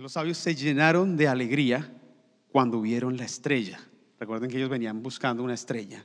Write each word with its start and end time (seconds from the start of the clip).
Los 0.00 0.12
sabios 0.12 0.38
se 0.38 0.54
llenaron 0.54 1.16
de 1.18 1.28
alegría 1.28 1.92
cuando 2.50 2.80
vieron 2.80 3.16
la 3.18 3.24
estrella. 3.24 3.78
Recuerden 4.18 4.50
que 4.50 4.56
ellos 4.56 4.70
venían 4.70 5.02
buscando 5.02 5.42
una 5.42 5.52
estrella 5.52 6.04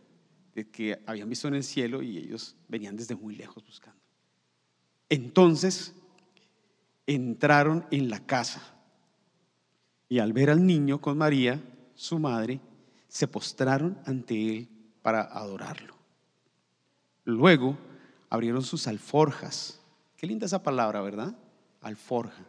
que 0.71 1.01
habían 1.05 1.29
visto 1.29 1.47
en 1.47 1.55
el 1.55 1.63
cielo 1.63 2.01
y 2.01 2.17
ellos 2.17 2.55
venían 2.67 2.97
desde 2.97 3.15
muy 3.15 3.35
lejos 3.35 3.63
buscando. 3.65 3.99
Entonces 5.07 5.93
entraron 7.05 7.85
en 7.89 8.09
la 8.09 8.19
casa 8.25 8.61
y 10.09 10.19
al 10.19 10.33
ver 10.33 10.49
al 10.49 10.65
niño 10.65 10.99
con 10.99 11.17
María, 11.17 11.61
su 11.95 12.19
madre, 12.19 12.59
se 13.07 13.27
postraron 13.27 13.97
ante 14.05 14.57
él 14.57 14.69
para 15.01 15.21
adorarlo. 15.21 15.95
Luego 17.23 17.77
abrieron 18.29 18.63
sus 18.63 18.87
alforjas. 18.87 19.79
Qué 20.17 20.27
linda 20.27 20.45
esa 20.45 20.61
palabra, 20.61 21.01
¿verdad? 21.01 21.37
Alforja. 21.81 22.45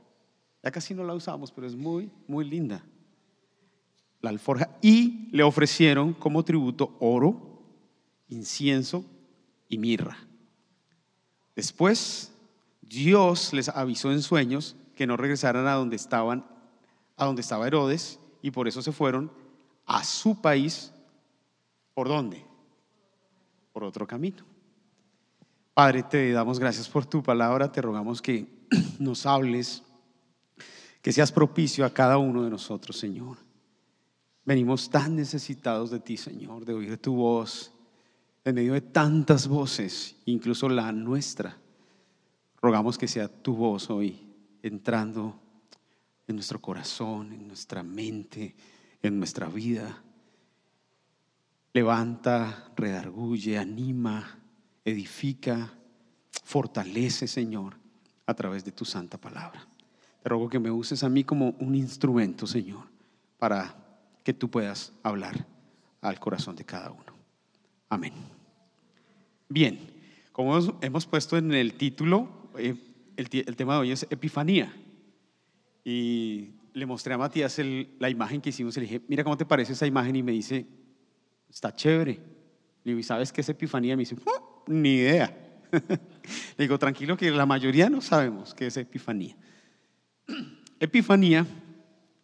Casi 0.70 0.94
no 0.94 1.04
la 1.04 1.14
usamos, 1.14 1.50
pero 1.50 1.66
es 1.66 1.74
muy, 1.74 2.10
muy 2.26 2.48
linda. 2.48 2.82
La 4.20 4.30
alforja. 4.30 4.70
Y 4.82 5.28
le 5.30 5.42
ofrecieron 5.42 6.12
como 6.12 6.44
tributo 6.44 6.96
oro, 7.00 7.62
incienso 8.28 9.04
y 9.68 9.78
mirra. 9.78 10.18
Después, 11.54 12.32
Dios 12.82 13.52
les 13.52 13.68
avisó 13.68 14.12
en 14.12 14.22
sueños 14.22 14.76
que 14.94 15.06
no 15.06 15.16
regresaran 15.16 15.66
a 15.66 15.74
donde 15.74 15.96
estaban, 15.96 16.44
a 17.16 17.24
donde 17.24 17.42
estaba 17.42 17.66
Herodes, 17.66 18.18
y 18.42 18.50
por 18.50 18.68
eso 18.68 18.82
se 18.82 18.92
fueron 18.92 19.30
a 19.86 20.04
su 20.04 20.40
país. 20.40 20.92
¿Por 21.94 22.08
dónde? 22.08 22.44
Por 23.72 23.84
otro 23.84 24.06
camino. 24.06 24.44
Padre, 25.74 26.02
te 26.02 26.32
damos 26.32 26.58
gracias 26.58 26.88
por 26.88 27.06
tu 27.06 27.22
palabra, 27.22 27.70
te 27.70 27.80
rogamos 27.80 28.20
que 28.20 28.66
nos 28.98 29.26
hables, 29.26 29.82
que 31.08 31.12
seas 31.14 31.32
propicio 31.32 31.86
a 31.86 31.94
cada 31.94 32.18
uno 32.18 32.42
de 32.42 32.50
nosotros, 32.50 32.98
Señor. 32.98 33.38
Venimos 34.44 34.90
tan 34.90 35.16
necesitados 35.16 35.90
de 35.90 36.00
ti, 36.00 36.18
Señor, 36.18 36.66
de 36.66 36.74
oír 36.74 36.98
tu 36.98 37.14
voz 37.14 37.72
en 38.44 38.54
medio 38.54 38.74
de 38.74 38.82
tantas 38.82 39.48
voces, 39.48 40.16
incluso 40.26 40.68
la 40.68 40.92
nuestra. 40.92 41.56
Rogamos 42.60 42.98
que 42.98 43.08
sea 43.08 43.26
tu 43.26 43.54
voz 43.54 43.88
hoy 43.88 44.20
entrando 44.62 45.40
en 46.26 46.36
nuestro 46.36 46.60
corazón, 46.60 47.32
en 47.32 47.48
nuestra 47.48 47.82
mente, 47.82 48.54
en 49.00 49.16
nuestra 49.16 49.46
vida. 49.46 50.02
Levanta, 51.72 52.70
redarguye, 52.76 53.56
anima, 53.56 54.40
edifica, 54.84 55.72
fortalece, 56.44 57.26
Señor, 57.26 57.78
a 58.26 58.34
través 58.34 58.62
de 58.62 58.72
tu 58.72 58.84
santa 58.84 59.16
palabra. 59.16 59.66
Te 60.22 60.28
ruego 60.28 60.48
que 60.48 60.58
me 60.58 60.70
uses 60.70 61.02
a 61.04 61.08
mí 61.08 61.24
como 61.24 61.54
un 61.60 61.74
instrumento, 61.74 62.46
Señor, 62.46 62.84
para 63.38 63.76
que 64.24 64.34
tú 64.34 64.50
puedas 64.50 64.92
hablar 65.02 65.46
al 66.00 66.18
corazón 66.18 66.56
de 66.56 66.64
cada 66.64 66.90
uno. 66.90 67.14
Amén. 67.88 68.12
Bien, 69.48 69.78
como 70.32 70.58
hemos 70.82 71.06
puesto 71.06 71.36
en 71.36 71.52
el 71.52 71.74
título, 71.74 72.50
eh, 72.58 72.74
el, 73.16 73.56
tema 73.56 73.74
de 73.74 73.80
hoy 73.80 73.92
es 73.92 74.06
Epifanía. 74.10 74.72
Y 75.84 76.50
le 76.74 76.86
mostré 76.86 77.14
a 77.14 77.18
Matías 77.18 77.58
la 77.98 78.10
imagen 78.10 78.40
que 78.40 78.50
hicimos 78.50 78.76
y 78.76 78.80
le 78.80 78.86
dije, 78.86 79.02
mira 79.08 79.24
cómo 79.24 79.36
te 79.36 79.46
parece 79.46 79.72
esa 79.72 79.86
imagen 79.86 80.14
y 80.16 80.22
me 80.22 80.32
dice, 80.32 80.66
está 81.48 81.74
chévere. 81.74 82.12
Le 82.84 82.92
digo, 82.92 82.98
¿y 82.98 83.02
sabes 83.02 83.32
qué 83.32 83.40
es 83.40 83.48
Epifanía? 83.48 83.94
Y 83.94 83.96
me 83.96 84.02
dice, 84.02 84.16
ni 84.66 84.94
idea. 84.96 85.34
Le 85.72 86.64
digo, 86.64 86.78
tranquilo 86.78 87.16
que 87.16 87.30
la 87.30 87.46
mayoría 87.46 87.90
no 87.90 88.00
sabemos 88.00 88.54
qué 88.54 88.66
es 88.66 88.76
Epifanía. 88.76 89.36
Epifanía 90.80 91.46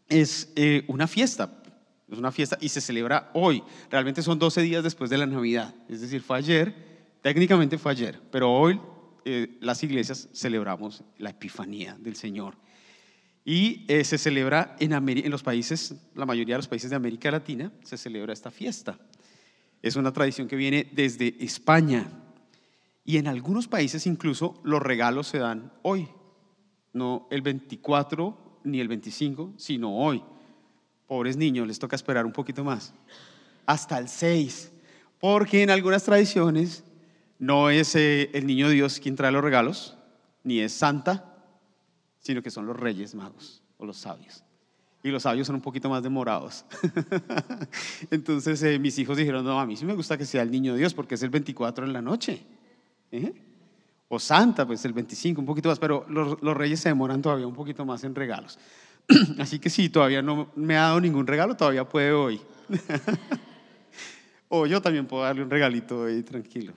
es 0.08 0.52
eh, 0.56 0.84
una 0.88 1.06
fiesta, 1.06 1.62
es 2.08 2.18
una 2.18 2.30
fiesta 2.30 2.58
y 2.60 2.68
se 2.68 2.80
celebra 2.80 3.30
hoy. 3.34 3.62
Realmente 3.90 4.22
son 4.22 4.38
12 4.38 4.62
días 4.62 4.84
después 4.84 5.10
de 5.10 5.18
la 5.18 5.26
Navidad, 5.26 5.74
es 5.88 6.00
decir, 6.00 6.22
fue 6.22 6.38
ayer, 6.38 6.74
técnicamente 7.22 7.78
fue 7.78 7.92
ayer, 7.92 8.20
pero 8.30 8.52
hoy 8.52 8.80
eh, 9.24 9.56
las 9.60 9.82
iglesias 9.82 10.28
celebramos 10.32 11.02
la 11.18 11.30
Epifanía 11.30 11.96
del 11.98 12.16
Señor. 12.16 12.56
Y 13.46 13.84
eh, 13.88 14.04
se 14.04 14.16
celebra 14.16 14.74
en, 14.78 14.92
en 14.92 15.30
los 15.30 15.42
países, 15.42 15.94
la 16.14 16.24
mayoría 16.24 16.54
de 16.54 16.58
los 16.58 16.68
países 16.68 16.90
de 16.90 16.96
América 16.96 17.30
Latina, 17.30 17.72
se 17.82 17.98
celebra 17.98 18.32
esta 18.32 18.50
fiesta. 18.50 18.98
Es 19.82 19.96
una 19.96 20.12
tradición 20.12 20.48
que 20.48 20.56
viene 20.56 20.90
desde 20.92 21.36
España. 21.44 22.08
Y 23.04 23.18
en 23.18 23.26
algunos 23.26 23.68
países 23.68 24.06
incluso 24.06 24.60
los 24.64 24.80
regalos 24.80 25.26
se 25.26 25.38
dan 25.38 25.72
hoy, 25.82 26.08
no 26.94 27.28
el 27.30 27.42
24 27.42 28.60
ni 28.64 28.80
el 28.80 28.88
25, 28.88 29.52
sino 29.58 29.94
hoy. 29.94 30.22
Pobres 31.06 31.36
niños, 31.36 31.66
les 31.66 31.78
toca 31.78 31.96
esperar 31.96 32.24
un 32.24 32.32
poquito 32.32 32.64
más, 32.64 32.94
hasta 33.66 33.98
el 33.98 34.08
6, 34.08 34.72
porque 35.20 35.62
en 35.62 35.68
algunas 35.68 36.02
tradiciones 36.02 36.82
no 37.38 37.68
es 37.68 37.94
eh, 37.94 38.30
el 38.32 38.46
niño 38.46 38.70
Dios 38.70 39.00
quien 39.00 39.16
trae 39.16 39.30
los 39.30 39.44
regalos, 39.44 39.98
ni 40.44 40.60
es 40.60 40.72
Santa, 40.72 41.34
sino 42.20 42.42
que 42.42 42.50
son 42.50 42.64
los 42.66 42.78
reyes 42.78 43.14
magos 43.14 43.62
o 43.76 43.84
los 43.84 43.98
sabios. 43.98 44.42
Y 45.02 45.10
los 45.10 45.24
sabios 45.24 45.46
son 45.46 45.56
un 45.56 45.62
poquito 45.62 45.90
más 45.90 46.02
demorados. 46.02 46.64
Entonces 48.10 48.62
eh, 48.62 48.78
mis 48.78 48.98
hijos 48.98 49.18
dijeron, 49.18 49.44
no, 49.44 49.60
a 49.60 49.66
mí 49.66 49.76
sí 49.76 49.84
me 49.84 49.92
gusta 49.92 50.16
que 50.16 50.24
sea 50.24 50.40
el 50.40 50.50
niño 50.50 50.74
Dios 50.74 50.94
porque 50.94 51.16
es 51.16 51.22
el 51.22 51.28
24 51.28 51.84
en 51.84 51.92
la 51.92 52.00
noche. 52.00 52.42
¿Eh? 53.12 53.34
O 54.08 54.18
Santa, 54.18 54.66
pues 54.66 54.84
el 54.84 54.92
25, 54.92 55.40
un 55.40 55.46
poquito 55.46 55.68
más, 55.68 55.78
pero 55.78 56.06
los, 56.08 56.38
reyes 56.56 56.80
se 56.80 56.88
demoran 56.88 57.22
todavía 57.22 57.46
un 57.46 57.54
poquito 57.54 57.84
más 57.84 58.04
en 58.04 58.14
regalos. 58.14 58.58
Así 59.38 59.58
que 59.58 59.70
sí, 59.70 59.88
todavía 59.88 60.22
no 60.22 60.50
me 60.56 60.76
ha 60.76 60.82
dado 60.82 61.00
ningún 61.00 61.26
regalo, 61.26 61.56
todavía 61.56 61.88
puede 61.88 62.12
hoy. 62.12 62.40
o 64.48 64.66
yo 64.66 64.80
también 64.80 65.06
puedo 65.06 65.22
darle 65.22 65.42
un 65.42 65.50
regalito 65.50 66.00
hoy, 66.00 66.22
tranquilo. 66.22 66.72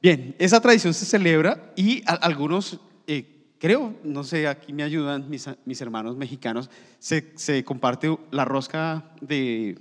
Bien, 0.00 0.34
esa 0.38 0.60
tradición 0.60 0.92
se 0.94 1.06
celebra 1.06 1.72
y 1.76 2.02
algunos, 2.06 2.78
eh, 3.06 3.54
creo, 3.58 3.94
no 4.04 4.22
sé, 4.22 4.46
aquí 4.46 4.72
me 4.72 4.82
ayudan 4.82 5.28
mis, 5.30 5.48
mis 5.64 5.80
hermanos 5.80 6.16
mexicanos, 6.16 6.70
se, 6.98 7.32
se, 7.36 7.64
comparte 7.64 8.14
la 8.30 8.44
rosca 8.44 9.12
de, 9.20 9.78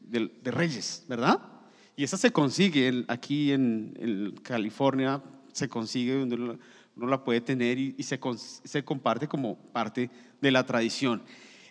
de 0.00 0.50
Reyes, 0.50 1.04
¿verdad? 1.06 1.52
Y 1.96 2.04
esa 2.04 2.16
se 2.16 2.32
consigue 2.32 3.04
aquí 3.08 3.52
en, 3.52 4.34
California, 4.42 5.22
se 5.52 5.68
consigue 5.68 6.18
donde 6.18 6.36
uno, 6.36 6.58
la 6.96 7.24
puede 7.24 7.40
tener 7.40 7.78
y, 7.78 8.02
se, 8.02 8.18
se, 8.64 8.84
comparte 8.84 9.28
como 9.28 9.56
parte 9.56 10.10
de 10.40 10.50
la 10.50 10.66
tradición. 10.66 11.22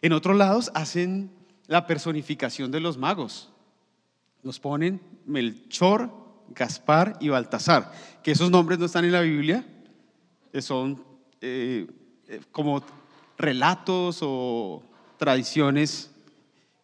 En 0.02 0.14
otros 0.14 0.36
lados 0.36 0.72
hacen 0.74 1.30
la 1.68 1.86
personificación 1.86 2.72
de 2.72 2.80
los 2.80 2.98
magos. 2.98 3.52
Nos 4.44 4.60
ponen 4.60 5.00
Melchor, 5.26 6.12
Gaspar 6.50 7.18
y 7.20 7.30
Baltasar, 7.30 7.92
que 8.24 8.32
esos 8.32 8.50
nombres 8.50 8.80
no 8.80 8.86
están 8.86 9.06
en 9.06 9.12
la 9.12 9.22
Biblia, 9.22 9.66
son 10.60 11.04
eh, 11.40 11.88
eh, 12.28 12.42
como 12.52 12.84
relatos 13.38 14.20
o 14.22 14.84
tradiciones 15.18 16.12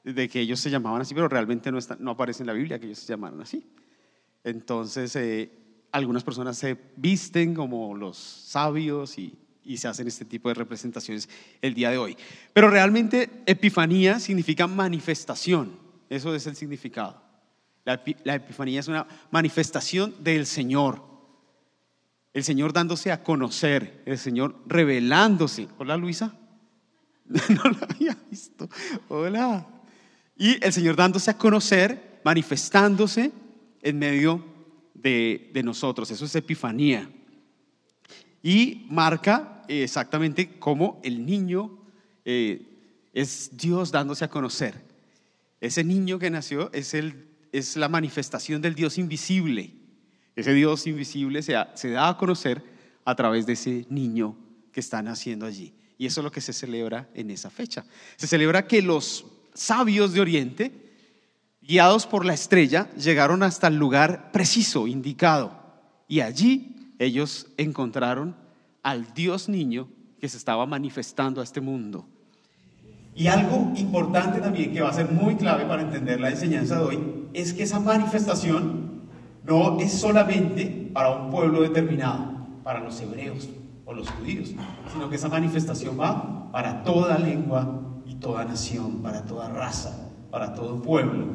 de 0.04 0.30
que 0.30 0.40
ellos 0.40 0.60
se 0.60 0.70
llamaban 0.70 1.02
así, 1.02 1.14
pero 1.14 1.28
realmente 1.28 1.72
no, 1.72 1.80
no 2.00 2.12
aparece 2.12 2.44
en 2.44 2.48
la 2.48 2.54
Biblia 2.54 2.80
que 2.80 2.86
ellos 2.86 3.00
se 3.00 3.08
llamaran 3.08 3.42
así. 3.42 3.66
Entonces, 4.44 5.14
eh, 5.18 5.52
algunas 5.92 6.24
personas 6.24 6.58
se 6.58 6.78
visten 6.96 7.54
como 7.54 7.96
los 7.96 8.18
sabios 8.18 9.18
y, 9.18 9.38
y, 9.64 9.78
se 9.78 9.88
hacen 9.88 10.08
este 10.08 10.26
tipo 10.26 10.50
de 10.50 10.56
representaciones 10.56 11.30
el 11.62 11.74
día 11.74 11.90
de 11.90 11.98
hoy. 11.98 12.18
Pero 12.54 12.70
realmente 12.70 13.30
Epifanía 13.46 14.20
significa 14.20 14.68
manifestación, 14.68 15.78
eso 16.10 16.34
es 16.36 16.48
el 16.48 16.56
significado. 16.56 17.22
La, 17.86 18.02
la 18.24 18.36
Epifanía 18.36 18.80
es 18.80 18.88
una 18.88 19.08
manifestación 19.32 20.16
del 20.20 20.46
Señor. 20.46 21.02
El 22.34 22.44
Señor 22.44 22.74
dándose 22.74 23.12
a 23.12 23.24
conocer, 23.24 24.04
el 24.06 24.18
Señor 24.18 24.62
revelándose. 24.66 25.68
Hola 25.78 25.98
Luisa. 25.98 26.36
No 27.50 27.64
la 27.64 27.88
había 27.90 28.18
visto. 28.30 28.70
Hola. 29.10 29.68
Y 30.38 30.64
el 30.64 30.72
Señor 30.72 30.96
dándose 30.96 31.32
a 31.32 31.38
conocer, 31.38 32.22
manifestándose 32.24 33.32
en 33.82 34.00
medio 34.00 34.57
de, 35.02 35.62
nosotros. 35.64 36.12
Eso 36.12 36.26
es 36.26 36.36
Epifanía. 36.36 37.10
Y 38.44 38.86
marca 38.90 39.64
exactamente 39.68 40.58
cómo 40.60 41.00
el 41.04 41.26
niño 41.26 41.80
eh, 42.26 42.62
es 43.14 43.52
Dios 43.54 43.92
dándose 43.92 44.26
a 44.26 44.30
conocer. 44.30 44.86
Ese 45.60 45.84
niño 45.84 46.20
que 46.20 46.30
nació 46.30 46.72
es, 46.74 46.94
el, 46.94 47.28
es 47.52 47.76
la 47.76 47.90
manifestación 47.90 48.62
del 48.62 48.76
Dios 48.76 48.98
invisible. 48.98 49.74
Ese 50.36 50.54
Dios 50.54 50.86
invisible 50.86 51.42
se, 51.42 51.56
se 51.74 51.90
da 51.90 52.10
a 52.10 52.18
conocer 52.18 52.64
a 53.06 53.16
través 53.16 53.46
de 53.46 53.54
ese 53.54 53.86
niño 53.90 54.38
que 54.72 54.80
está 54.80 55.02
naciendo 55.02 55.46
allí. 55.46 55.74
Y 55.98 56.06
eso 56.06 56.22
es 56.22 56.26
lo 56.26 56.32
que 56.32 56.42
se 56.42 56.54
celebra 56.54 57.10
en 57.16 57.32
esa 57.32 57.50
fecha. 57.50 57.86
Se 58.18 58.28
celebra 58.28 58.68
que 58.68 58.82
los 58.82 59.26
sabios 59.54 60.14
de 60.14 60.22
Oriente, 60.22 60.87
guiados 61.68 62.08
por 62.08 62.26
la 62.26 62.34
estrella, 62.34 62.90
llegaron 62.96 63.44
hasta 63.44 63.68
el 63.68 63.76
lugar 63.76 64.32
preciso, 64.32 64.88
indicado. 64.88 65.52
Y 66.08 66.22
allí 66.22 66.94
ellos 66.98 67.48
encontraron 67.58 68.36
al 68.84 69.14
Dios 69.14 69.50
niño 69.50 69.90
que 70.22 70.30
se 70.30 70.38
estaba 70.38 70.66
manifestando 70.66 71.42
a 71.42 71.44
este 71.44 71.60
mundo. 71.60 72.06
Y 73.14 73.28
algo 73.28 73.74
importante 73.76 74.40
también 74.40 74.72
que 74.72 74.82
va 74.82 74.90
a 74.90 74.94
ser 74.94 75.12
muy 75.12 75.36
clave 75.36 75.66
para 75.66 75.82
entender 75.82 76.22
la 76.22 76.30
enseñanza 76.30 76.78
de 76.78 76.86
hoy 76.86 77.00
es 77.34 77.54
que 77.54 77.64
esa 77.64 77.80
manifestación 77.80 79.02
no 79.44 79.80
es 79.80 79.92
solamente 79.92 80.90
para 80.94 81.10
un 81.10 81.32
pueblo 81.32 81.62
determinado, 81.62 82.48
para 82.64 82.80
los 82.80 83.00
hebreos 83.02 83.50
o 83.86 83.94
los 83.94 84.10
judíos, 84.12 84.54
sino 84.94 85.10
que 85.10 85.16
esa 85.16 85.30
manifestación 85.30 86.00
va 86.00 86.50
para 86.52 86.84
toda 86.84 87.18
lengua 87.18 87.82
y 88.06 88.16
toda 88.16 88.46
nación, 88.46 89.02
para 89.02 89.26
toda 89.26 89.50
raza, 89.50 90.10
para 90.32 90.54
todo 90.54 90.82
pueblo. 90.82 91.26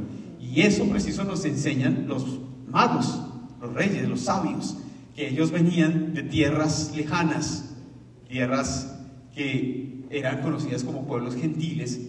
Y 0.52 0.60
eso 0.60 0.84
preciso 0.84 1.24
nos 1.24 1.46
enseñan 1.46 2.04
los 2.06 2.26
magos, 2.68 3.22
los 3.58 3.72
reyes, 3.72 4.06
los 4.06 4.20
sabios, 4.20 4.76
que 5.16 5.30
ellos 5.30 5.50
venían 5.50 6.12
de 6.12 6.24
tierras 6.24 6.92
lejanas, 6.94 7.74
tierras 8.28 8.98
que 9.34 10.04
eran 10.10 10.42
conocidas 10.42 10.84
como 10.84 11.06
pueblos 11.06 11.36
gentiles, 11.36 12.00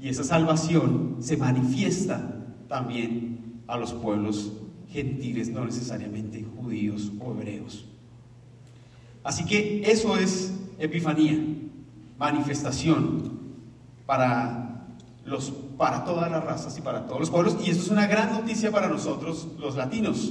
y 0.00 0.08
esa 0.08 0.24
salvación 0.24 1.16
se 1.20 1.36
manifiesta 1.36 2.46
también 2.68 3.60
a 3.66 3.76
los 3.76 3.92
pueblos 3.92 4.52
gentiles, 4.88 5.50
no 5.50 5.66
necesariamente 5.66 6.42
judíos 6.56 7.12
o 7.20 7.32
hebreos. 7.32 7.84
Así 9.22 9.44
que 9.44 9.82
eso 9.84 10.16
es 10.16 10.54
Epifanía, 10.78 11.38
manifestación 12.18 13.40
para, 14.06 14.86
los, 15.26 15.52
para 15.80 16.04
todas 16.04 16.30
las 16.30 16.44
razas 16.44 16.76
y 16.76 16.82
para 16.82 17.06
todos 17.06 17.20
los 17.20 17.30
pueblos. 17.30 17.56
Y 17.64 17.70
eso 17.70 17.80
es 17.80 17.88
una 17.88 18.06
gran 18.06 18.32
noticia 18.32 18.70
para 18.70 18.86
nosotros 18.86 19.48
los 19.58 19.76
latinos, 19.76 20.30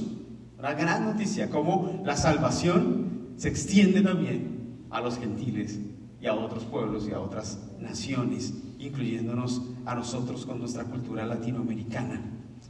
una 0.56 0.74
gran 0.74 1.04
noticia, 1.04 1.50
como 1.50 2.02
la 2.04 2.16
salvación 2.16 3.32
se 3.36 3.48
extiende 3.48 4.00
también 4.00 4.86
a 4.90 5.00
los 5.00 5.18
gentiles 5.18 5.80
y 6.20 6.28
a 6.28 6.34
otros 6.34 6.62
pueblos 6.62 7.08
y 7.08 7.14
a 7.14 7.18
otras 7.18 7.58
naciones, 7.80 8.54
incluyéndonos 8.78 9.62
a 9.86 9.96
nosotros 9.96 10.46
con 10.46 10.60
nuestra 10.60 10.84
cultura 10.84 11.26
latinoamericana 11.26 12.20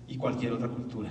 y 0.08 0.16
cualquier 0.16 0.52
otra 0.52 0.68
cultura. 0.68 1.10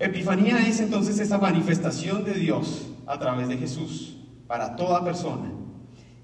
Epifanía 0.00 0.66
es 0.66 0.80
entonces 0.80 1.20
esa 1.20 1.38
manifestación 1.38 2.24
de 2.24 2.34
Dios 2.34 2.88
a 3.06 3.20
través 3.20 3.46
de 3.46 3.56
Jesús 3.56 4.16
para 4.48 4.74
toda 4.74 5.04
persona. 5.04 5.52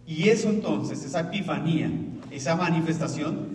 Y 0.04 0.30
eso 0.30 0.48
entonces, 0.48 1.04
esa 1.04 1.20
epifanía, 1.20 1.92
esa 2.32 2.56
manifestación, 2.56 3.49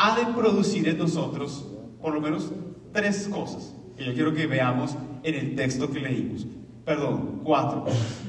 ha 0.00 0.16
de 0.16 0.32
producir 0.32 0.88
en 0.88 0.96
nosotros 0.96 1.66
por 2.00 2.14
lo 2.14 2.20
menos 2.20 2.52
tres 2.92 3.28
cosas 3.28 3.74
que 3.96 4.04
yo 4.04 4.14
quiero 4.14 4.32
que 4.32 4.46
veamos 4.46 4.96
en 5.24 5.34
el 5.34 5.56
texto 5.56 5.90
que 5.90 5.98
leímos. 5.98 6.46
Perdón, 6.84 7.40
cuatro 7.42 7.82
cosas. 7.82 8.20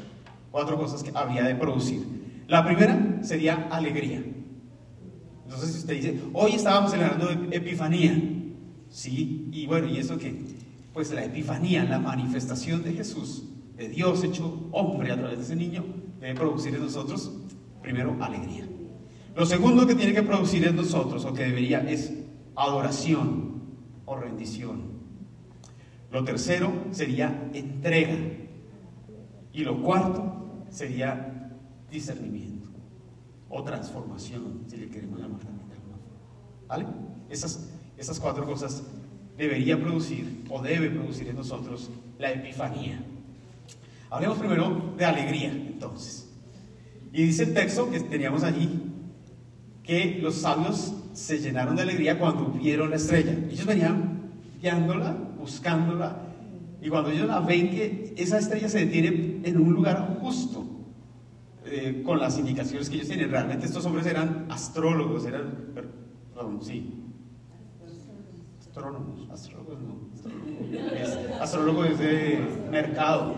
Cuatro 0.50 0.78
cosas 0.78 1.04
que 1.04 1.12
habría 1.14 1.44
de 1.44 1.54
producir. 1.54 2.02
La 2.48 2.66
primera 2.66 3.20
sería 3.22 3.68
alegría. 3.70 4.24
Entonces, 5.44 5.74
si 5.74 5.78
usted 5.78 5.94
dice, 5.94 6.20
hoy 6.34 6.54
estábamos 6.54 6.90
celebrando 6.90 7.30
Epifanía, 7.52 8.20
¿sí? 8.90 9.48
Y 9.52 9.68
bueno, 9.68 9.88
¿y 9.88 10.00
eso 10.00 10.18
qué? 10.18 10.44
Pues 10.92 11.12
la 11.12 11.24
Epifanía, 11.24 11.84
la 11.84 12.00
manifestación 12.00 12.84
de 12.84 12.94
Jesús, 12.94 13.44
de 13.78 13.90
Dios 13.90 14.24
hecho 14.24 14.68
hombre 14.72 15.12
a 15.12 15.18
través 15.18 15.38
de 15.38 15.44
ese 15.44 15.56
niño, 15.56 15.86
debe 16.20 16.34
producir 16.34 16.74
en 16.74 16.82
nosotros, 16.82 17.32
primero, 17.84 18.18
alegría. 18.20 18.68
Lo 19.36 19.46
segundo 19.46 19.88
que 19.88 19.96
tiene 19.96 20.14
que 20.14 20.24
producir 20.24 20.66
en 20.68 20.76
nosotros, 20.76 21.26
o 21.26 21.34
que 21.34 21.44
debería, 21.44 21.80
es 21.90 22.14
adoración 22.56 23.62
o 24.06 24.16
rendición. 24.16 25.00
Lo 26.12 26.24
tercero 26.24 26.72
sería 26.92 27.50
entrega. 27.54 28.18
Y 29.54 29.64
lo 29.64 29.82
cuarto 29.82 30.64
sería 30.70 31.52
discernimiento 31.90 32.70
o 33.50 33.64
transformación, 33.64 34.66
si 34.68 34.78
le 34.78 34.90
queremos 34.90 35.20
llamar 35.20 35.40
también 35.40 35.70
¿Vale? 36.68 36.86
Esas, 37.30 37.68
esas 37.98 38.20
cuatro 38.20 38.46
cosas 38.46 38.84
debería 39.36 39.80
producir 39.80 40.46
o 40.50 40.62
debe 40.62 40.92
producir 40.92 41.28
en 41.30 41.36
nosotros 41.36 41.90
la 42.20 42.32
epifanía. 42.32 43.04
Hablemos 44.12 44.38
primero 44.38 44.94
de 44.96 45.06
alegría, 45.06 45.52
entonces. 45.52 46.30
Y 47.12 47.24
dice 47.24 47.44
el 47.44 47.54
texto 47.56 47.90
que 47.90 48.00
teníamos 48.02 48.44
allí 48.44 48.89
que 49.90 50.20
los 50.22 50.36
sabios 50.36 50.94
se 51.14 51.40
llenaron 51.40 51.76
de 51.76 51.82
alegría 51.82 52.20
cuando 52.20 52.46
vieron 52.46 52.92
la 52.92 52.98
estrella. 52.98 53.36
Ellos 53.50 53.66
venían 53.66 54.30
guiándola, 54.62 55.18
buscándola, 55.40 56.16
y 56.80 56.90
cuando 56.90 57.10
ellos 57.10 57.28
la 57.28 57.40
ven 57.40 57.72
que 57.72 58.14
esa 58.16 58.38
estrella 58.38 58.70
se 58.70 58.86
detiene 58.86 59.42
en 59.44 59.60
un 59.60 59.74
lugar 59.74 60.20
justo, 60.22 60.64
eh, 61.66 62.04
con 62.06 62.20
las 62.20 62.38
indicaciones 62.38 62.88
que 62.88 62.98
ellos 62.98 63.08
tienen. 63.08 63.32
Realmente 63.32 63.66
estos 63.66 63.84
hombres 63.88 64.06
eran 64.06 64.46
astrólogos, 64.50 65.26
eran, 65.26 65.74
perdón, 65.74 66.60
sí. 66.62 66.94
Astrónomos, 68.60 69.28
astrólogos 69.32 69.80
no. 69.82 70.10
Es, 70.96 71.42
astrólogo 71.42 71.84
es 71.86 71.98
de 71.98 72.48
mercado. 72.70 73.34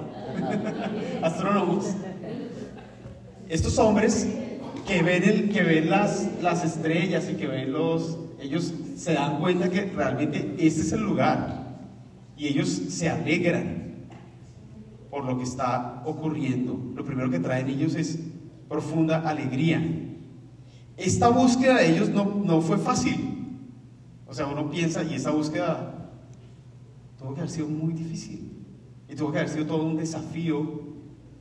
Astrónomos. 1.24 1.96
Estos 3.48 3.78
hombres 3.80 4.28
que 4.92 5.04
ven, 5.04 5.24
el, 5.24 5.50
que 5.50 5.64
ven 5.64 5.90
las, 5.90 6.30
las 6.42 6.66
estrellas 6.66 7.30
y 7.32 7.36
que 7.36 7.48
ven 7.48 7.72
los... 7.72 8.18
Ellos 8.42 8.74
se 8.98 9.14
dan 9.14 9.40
cuenta 9.40 9.70
que 9.70 9.86
realmente 9.86 10.56
este 10.58 10.82
es 10.82 10.92
el 10.92 11.02
lugar. 11.02 11.78
Y 12.36 12.48
ellos 12.48 12.68
se 12.68 13.10
alegran 13.10 14.08
por 15.10 15.24
lo 15.24 15.38
que 15.38 15.44
está 15.44 16.02
ocurriendo. 16.06 16.78
Lo 16.94 17.06
primero 17.06 17.30
que 17.30 17.40
traen 17.40 17.70
ellos 17.70 17.96
es 17.96 18.20
profunda 18.68 19.20
alegría. 19.30 19.82
Esta 20.98 21.30
búsqueda 21.30 21.78
de 21.78 21.96
ellos 21.96 22.10
no, 22.10 22.42
no 22.44 22.62
fue 22.62 22.78
fácil. 22.78 23.70
O 24.28 24.34
sea, 24.34 24.48
uno 24.48 24.70
piensa, 24.70 25.04
y 25.04 25.14
esa 25.14 25.32
búsqueda 25.32 26.10
tuvo 27.18 27.34
que 27.34 27.42
haber 27.42 27.52
sido 27.52 27.68
muy 27.68 27.94
difícil. 27.94 28.66
Y 29.08 29.16
tuvo 29.16 29.32
que 29.32 29.40
haber 29.40 29.50
sido 29.50 29.68
todo 29.68 29.84
un 29.84 29.96
desafío 29.98 30.82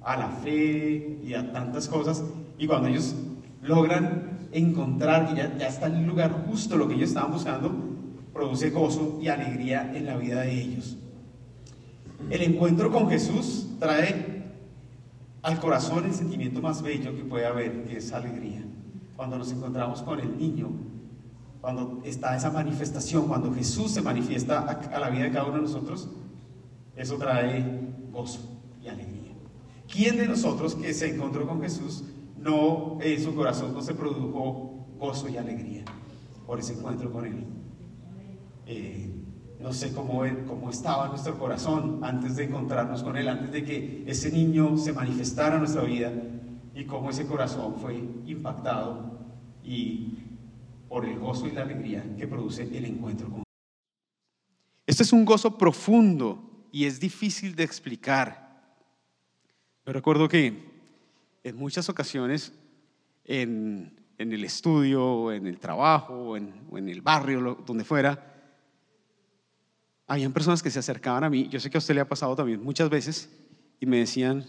a 0.02 0.16
la 0.16 0.28
fe 0.28 1.18
y 1.24 1.34
a 1.34 1.50
tantas 1.52 1.88
cosas. 1.88 2.22
Y 2.58 2.66
cuando 2.66 2.88
ellos 2.88 3.14
logran 3.62 4.48
encontrar 4.52 5.28
que 5.28 5.36
ya, 5.36 5.66
está 5.66 5.86
en 5.86 5.96
el 5.96 6.06
lugar 6.06 6.46
justo 6.48 6.76
lo 6.76 6.88
que 6.88 6.94
ellos 6.94 7.10
estaban 7.10 7.32
buscando, 7.32 7.72
produce 8.32 8.70
gozo 8.70 9.18
y 9.20 9.28
alegría 9.28 9.92
en 9.94 10.06
la 10.06 10.16
vida 10.16 10.42
de 10.42 10.60
ellos. 10.60 10.96
El 12.28 12.42
encuentro 12.42 12.90
con 12.90 13.08
Jesús 13.08 13.68
trae 13.78 14.40
al 15.42 15.58
corazón 15.58 16.04
el 16.04 16.14
sentimiento 16.14 16.60
más 16.60 16.82
bello 16.82 17.14
que 17.16 17.24
puede 17.24 17.46
haber, 17.46 17.84
que 17.84 17.98
es 17.98 18.12
alegría. 18.12 18.62
Cuando 19.16 19.38
nos 19.38 19.52
encontramos 19.52 20.02
con 20.02 20.20
el 20.20 20.36
niño, 20.36 20.70
cuando 21.60 22.00
está 22.04 22.36
esa 22.36 22.50
manifestación, 22.50 23.26
cuando 23.26 23.52
Jesús 23.52 23.90
se 23.90 24.02
manifiesta 24.02 24.60
a, 24.60 24.98
la 24.98 25.10
vida 25.10 25.24
de 25.24 25.30
cada 25.30 25.44
uno 25.44 25.56
de 25.56 25.62
nosotros, 25.62 26.08
eso 26.96 27.16
trae 27.16 27.80
gozo 28.12 28.40
y 28.82 28.88
alegría. 28.88 29.32
¿Quién 29.92 30.16
de 30.16 30.28
nosotros 30.28 30.74
que 30.74 30.94
se 30.94 31.14
encontró 31.14 31.46
con 31.46 31.60
Jesús 31.60 32.04
no 32.40 32.98
en 33.00 33.22
su 33.22 33.34
corazón 33.34 33.72
no 33.74 33.82
se 33.82 33.94
produjo 33.94 34.86
gozo 34.98 35.28
y 35.28 35.36
alegría 35.36 35.84
por 36.46 36.58
ese 36.58 36.74
encuentro 36.74 37.12
con 37.12 37.26
él? 37.26 37.44
Eh, 38.66 39.10
no 39.60 39.72
sé 39.74 39.92
cómo, 39.92 40.22
cómo 40.46 40.70
estaba 40.70 41.08
nuestro 41.08 41.38
corazón 41.38 42.00
antes 42.02 42.36
de 42.36 42.44
encontrarnos 42.44 43.02
con 43.02 43.16
Él, 43.16 43.28
antes 43.28 43.52
de 43.52 43.62
que 43.62 44.04
ese 44.06 44.32
niño 44.32 44.78
se 44.78 44.92
manifestara 44.92 45.56
en 45.56 45.60
nuestra 45.60 45.82
vida 45.82 46.12
y 46.74 46.84
cómo 46.84 47.10
ese 47.10 47.26
corazón 47.26 47.76
fue 47.76 47.96
impactado 48.26 49.18
y 49.62 50.14
por 50.88 51.04
el 51.04 51.18
gozo 51.18 51.46
y 51.46 51.52
la 51.52 51.62
alegría 51.62 52.16
que 52.16 52.26
produce 52.26 52.62
el 52.62 52.86
encuentro 52.86 53.28
con 53.28 53.38
Él. 53.40 53.44
Este 54.86 55.02
es 55.02 55.12
un 55.12 55.26
gozo 55.26 55.58
profundo 55.58 56.66
y 56.72 56.86
es 56.86 56.98
difícil 56.98 57.54
de 57.54 57.64
explicar. 57.64 58.64
Yo 59.84 59.92
recuerdo 59.92 60.26
que 60.26 60.69
en 61.42 61.56
muchas 61.56 61.88
ocasiones 61.88 62.52
en, 63.24 63.96
el 64.18 64.44
estudio, 64.44 65.32
en 65.32 65.46
el 65.46 65.58
trabajo, 65.58 66.36
en, 66.36 66.52
o 66.70 66.78
en 66.78 66.88
el 66.88 67.00
barrio, 67.00 67.62
donde 67.66 67.84
fuera, 67.84 68.30
habían 70.06 70.32
personas 70.32 70.62
que 70.62 70.70
se 70.70 70.78
acercaban 70.78 71.24
a 71.24 71.30
mí, 71.30 71.48
yo 71.48 71.60
sé 71.60 71.70
que 71.70 71.78
a 71.78 71.80
usted 71.80 71.94
le 71.94 72.00
ha 72.00 72.08
pasado 72.08 72.34
también 72.34 72.62
muchas 72.62 72.90
veces, 72.90 73.30
y 73.78 73.86
me 73.86 73.98
decían, 73.98 74.44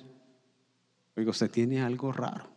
oiga, 1.16 1.32
usted 1.32 1.50
tiene 1.50 1.82
algo 1.82 2.12
raro. 2.12 2.50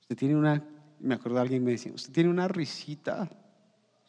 Usted 0.00 0.16
tiene 0.16 0.36
una, 0.36 0.62
me 1.00 1.14
acuerdo 1.14 1.40
alguien 1.40 1.64
me 1.64 1.72
decía, 1.72 1.92
usted 1.92 2.12
tiene 2.12 2.30
una 2.30 2.46
risita, 2.46 3.28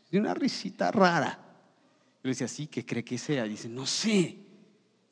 tiene 0.09 0.25
una 0.25 0.33
risita 0.33 0.91
rara. 0.91 1.39
Yo 2.15 2.21
le 2.23 2.29
decía, 2.31 2.47
sí, 2.47 2.67
¿qué 2.67 2.85
cree 2.85 3.03
que 3.03 3.17
sea? 3.17 3.45
Dice, 3.45 3.69
no 3.69 3.85
sé, 3.85 4.37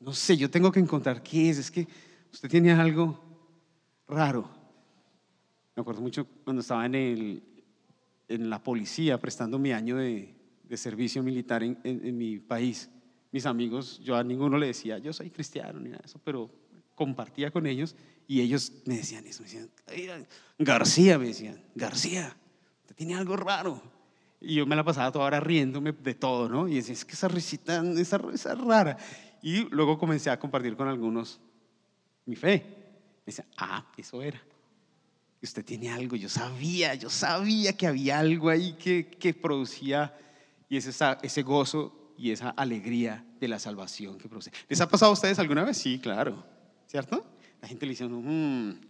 no 0.00 0.12
sé, 0.12 0.36
yo 0.36 0.50
tengo 0.50 0.70
que 0.70 0.80
encontrar 0.80 1.22
qué 1.22 1.50
es, 1.50 1.58
es 1.58 1.70
que 1.70 1.88
usted 2.32 2.48
tiene 2.48 2.72
algo 2.72 3.27
raro. 4.08 4.48
Me 5.76 5.82
acuerdo 5.82 6.00
mucho 6.00 6.26
cuando 6.44 6.62
estaba 6.62 6.86
en, 6.86 6.94
el, 6.94 7.42
en 8.28 8.50
la 8.50 8.62
policía 8.62 9.18
prestando 9.18 9.58
mi 9.58 9.72
año 9.72 9.96
de, 9.96 10.34
de 10.68 10.76
servicio 10.76 11.22
militar 11.22 11.62
en, 11.62 12.18
mi 12.18 12.38
país. 12.38 12.90
Mis 13.32 13.46
amigos, 13.46 14.00
yo 14.02 14.16
a 14.16 14.24
ninguno 14.24 14.58
le 14.58 14.68
decía, 14.68 14.98
yo 14.98 15.12
soy 15.12 15.30
cristiano 15.30 15.78
ni 15.80 15.90
nada 15.90 16.00
de 16.02 16.06
eso, 16.06 16.20
pero 16.24 16.50
compartía 16.94 17.50
con 17.50 17.66
ellos 17.66 17.94
y 18.26 18.40
ellos 18.40 18.72
me 18.84 18.96
decían 18.96 19.26
eso, 19.26 19.42
me 19.42 19.48
decían, 19.48 20.26
García, 20.58 21.18
me 21.18 21.26
decían, 21.26 21.62
García, 21.74 22.36
tiene 22.94 23.14
algo 23.14 23.36
raro. 23.36 23.80
Y 24.40 24.54
yo 24.54 24.66
me 24.66 24.76
la 24.76 24.84
pasaba 24.84 25.10
toda 25.10 25.24
hora 25.24 25.40
riéndome 25.40 25.92
de 25.92 26.14
todo, 26.14 26.48
¿no? 26.48 26.68
Y 26.68 26.76
decía, 26.76 26.94
es 26.94 27.04
que 27.04 27.14
esa 27.14 27.28
risita, 27.28 27.82
esa 27.96 28.54
rara. 28.54 28.96
Y 29.42 29.68
luego 29.70 29.98
comencé 29.98 30.30
a 30.30 30.38
compartir 30.38 30.76
con 30.76 30.88
algunos 30.88 31.40
mi 32.26 32.36
fe. 32.36 32.77
Decía, 33.28 33.44
ah, 33.58 33.84
eso 33.98 34.22
era. 34.22 34.42
Usted 35.42 35.62
tiene 35.62 35.90
algo, 35.90 36.16
yo 36.16 36.30
sabía, 36.30 36.94
yo 36.94 37.10
sabía 37.10 37.76
que 37.76 37.86
había 37.86 38.20
algo 38.20 38.48
ahí 38.48 38.72
que, 38.72 39.06
que 39.06 39.34
producía 39.34 40.16
y 40.66 40.78
es 40.78 40.86
esa, 40.86 41.18
ese 41.20 41.42
gozo 41.42 42.14
y 42.16 42.30
esa 42.30 42.48
alegría 42.48 43.22
de 43.38 43.48
la 43.48 43.58
salvación 43.58 44.16
que 44.16 44.30
produce. 44.30 44.50
¿Les 44.66 44.80
ha 44.80 44.88
pasado 44.88 45.10
a 45.10 45.12
ustedes 45.12 45.38
alguna 45.38 45.62
vez? 45.62 45.76
Sí, 45.76 45.98
claro, 45.98 46.42
¿cierto? 46.86 47.22
La 47.60 47.68
gente 47.68 47.84
le 47.84 47.90
dice, 47.90 48.08
mmm, 48.08 48.80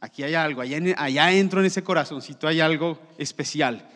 aquí 0.00 0.22
hay 0.22 0.32
algo, 0.32 0.62
allá, 0.62 0.78
allá 0.96 1.32
entro 1.32 1.60
en 1.60 1.66
ese 1.66 1.84
corazoncito, 1.84 2.48
hay 2.48 2.60
algo 2.60 2.98
especial. 3.18 3.86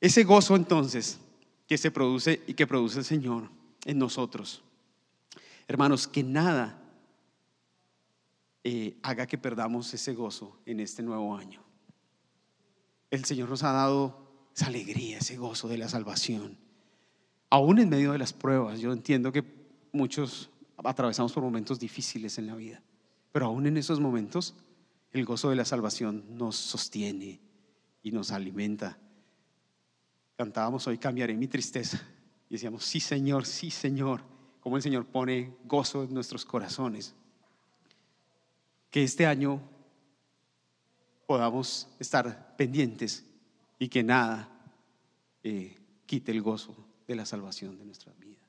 Ese 0.00 0.24
gozo 0.24 0.56
entonces 0.56 1.20
que 1.68 1.76
se 1.76 1.90
produce 1.90 2.40
y 2.46 2.54
que 2.54 2.66
produce 2.66 3.00
el 3.00 3.04
Señor 3.04 3.50
en 3.84 3.98
nosotros. 3.98 4.62
Hermanos, 5.68 6.08
que 6.08 6.22
nada 6.22 6.79
eh, 8.64 8.98
haga 9.02 9.26
que 9.26 9.38
perdamos 9.38 9.92
ese 9.94 10.14
gozo 10.14 10.60
en 10.66 10.80
este 10.80 11.02
nuevo 11.02 11.36
año. 11.36 11.62
El 13.10 13.24
Señor 13.24 13.48
nos 13.48 13.62
ha 13.62 13.72
dado 13.72 14.50
esa 14.54 14.66
alegría, 14.66 15.18
ese 15.18 15.36
gozo 15.36 15.68
de 15.68 15.78
la 15.78 15.88
salvación. 15.88 16.58
Aún 17.48 17.78
en 17.78 17.88
medio 17.88 18.12
de 18.12 18.18
las 18.18 18.32
pruebas, 18.32 18.80
yo 18.80 18.92
entiendo 18.92 19.32
que 19.32 19.44
muchos 19.92 20.50
atravesamos 20.76 21.32
por 21.32 21.42
momentos 21.42 21.78
difíciles 21.78 22.38
en 22.38 22.46
la 22.46 22.54
vida, 22.54 22.82
pero 23.32 23.46
aún 23.46 23.66
en 23.66 23.76
esos 23.76 24.00
momentos 24.00 24.54
el 25.12 25.24
gozo 25.24 25.50
de 25.50 25.56
la 25.56 25.64
salvación 25.64 26.24
nos 26.36 26.56
sostiene 26.56 27.40
y 28.02 28.12
nos 28.12 28.30
alimenta. 28.30 28.98
Cantábamos 30.36 30.86
hoy, 30.86 30.98
cambiaré 30.98 31.36
mi 31.36 31.48
tristeza. 31.48 32.00
Y 32.48 32.54
decíamos, 32.54 32.84
sí 32.84 33.00
Señor, 33.00 33.46
sí 33.46 33.70
Señor, 33.70 34.22
como 34.60 34.76
el 34.76 34.82
Señor 34.82 35.06
pone 35.06 35.56
gozo 35.64 36.04
en 36.04 36.14
nuestros 36.14 36.44
corazones. 36.44 37.14
Que 38.90 39.04
este 39.04 39.26
año 39.26 39.60
podamos 41.26 41.88
estar 41.98 42.56
pendientes 42.56 43.24
y 43.78 43.88
que 43.88 44.02
nada 44.02 44.48
eh, 45.42 45.76
quite 46.06 46.32
el 46.32 46.42
gozo 46.42 46.76
de 47.06 47.14
la 47.14 47.24
salvación 47.24 47.78
de 47.78 47.84
nuestra 47.84 48.12
vida. 48.14 48.40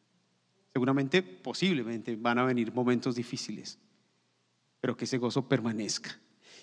Seguramente, 0.73 1.21
posiblemente, 1.21 2.15
van 2.15 2.39
a 2.39 2.43
venir 2.43 2.73
momentos 2.73 3.15
difíciles, 3.15 3.77
pero 4.79 4.97
que 4.97 5.05
ese 5.05 5.17
gozo 5.17 5.47
permanezca. 5.47 6.17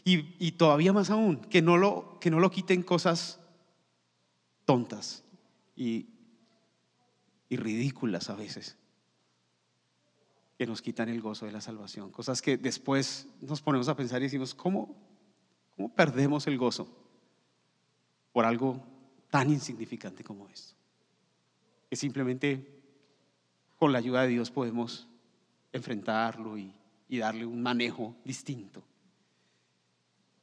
Y, 0.05 0.53
todavía 0.53 0.93
más 0.93 1.11
aún, 1.11 1.41
que 1.43 1.61
no, 1.61 1.77
lo, 1.77 2.19
que 2.21 2.31
no 2.31 2.41
lo 2.41 2.51
quiten 2.51 2.83
cosas 2.83 3.41
tontas 4.65 5.23
y, 5.77 6.07
y 7.49 7.57
ridículas 7.57 8.31
a 8.31 8.35
veces, 8.35 8.77
que 10.59 10.67
nos 10.67 10.83
quitan 10.83 11.09
el 11.09 11.23
gozo 11.23 11.47
de 11.47 11.53
la 11.53 11.61
salvación. 11.61 12.11
Cosas 12.11 12.43
que 12.43 12.59
después 12.59 13.29
nos 13.41 13.62
ponemos 13.62 13.88
a 13.88 13.97
pensar 13.97 14.21
y 14.21 14.25
decimos, 14.25 14.55
¿cómo, 14.55 14.95
cómo 15.77 15.95
perdemos 15.95 16.47
el 16.49 16.59
gozo 16.59 16.88
por 18.33 18.45
algo 18.45 18.85
tan 19.31 19.50
insignificante 19.50 20.25
como 20.25 20.49
esto? 20.49 20.75
Que 21.88 21.97
simplemente 21.97 22.83
con 23.79 23.93
la 23.93 23.99
ayuda 23.99 24.23
de 24.23 24.29
Dios 24.29 24.50
podemos 24.50 25.07
enfrentarlo 25.73 26.59
y, 26.59 26.75
y 27.09 27.19
darle 27.19 27.47
un 27.47 27.62
manejo 27.62 28.17
distinto 28.25 28.83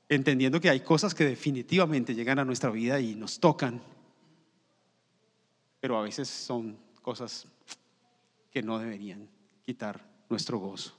entendiendo 0.10 0.62
que 0.62 0.70
hay 0.70 0.82
cosas 0.82 1.16
que 1.16 1.26
definitivamente 1.26 2.14
llegan 2.14 2.40
a 2.40 2.46
nuestra 2.46 2.70
vida 2.70 3.00
y 3.00 3.16
nos 3.16 3.40
tocan, 3.40 3.82
pero 5.80 5.98
a 5.98 6.04
veces 6.04 6.28
son 6.28 6.78
cosas 7.02 7.48
que 8.52 8.62
no 8.62 8.80
deberían 8.80 9.28
quitar 9.66 10.02
nuestro 10.30 10.60
gozo. 10.60 10.98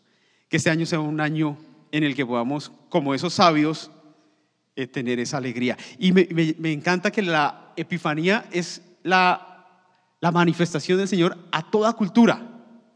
Que 0.48 0.58
este 0.58 0.70
año 0.70 0.86
sea 0.86 1.00
un 1.00 1.20
año 1.20 1.56
en 1.92 2.04
el 2.04 2.14
que 2.14 2.26
podamos, 2.26 2.70
como 2.88 3.14
esos 3.14 3.34
sabios, 3.34 3.90
eh, 4.74 4.86
tener 4.86 5.18
esa 5.18 5.38
alegría. 5.38 5.76
Y 5.98 6.12
me, 6.12 6.72
encanta 6.72 7.10
que 7.10 7.22
la 7.22 7.72
Epifanía 7.76 8.46
es 8.52 8.82
la, 9.02 9.66
la, 10.20 10.32
manifestación 10.32 10.98
del 10.98 11.08
Señor 11.08 11.38
a 11.52 11.70
toda 11.70 11.92
cultura, 11.94 12.42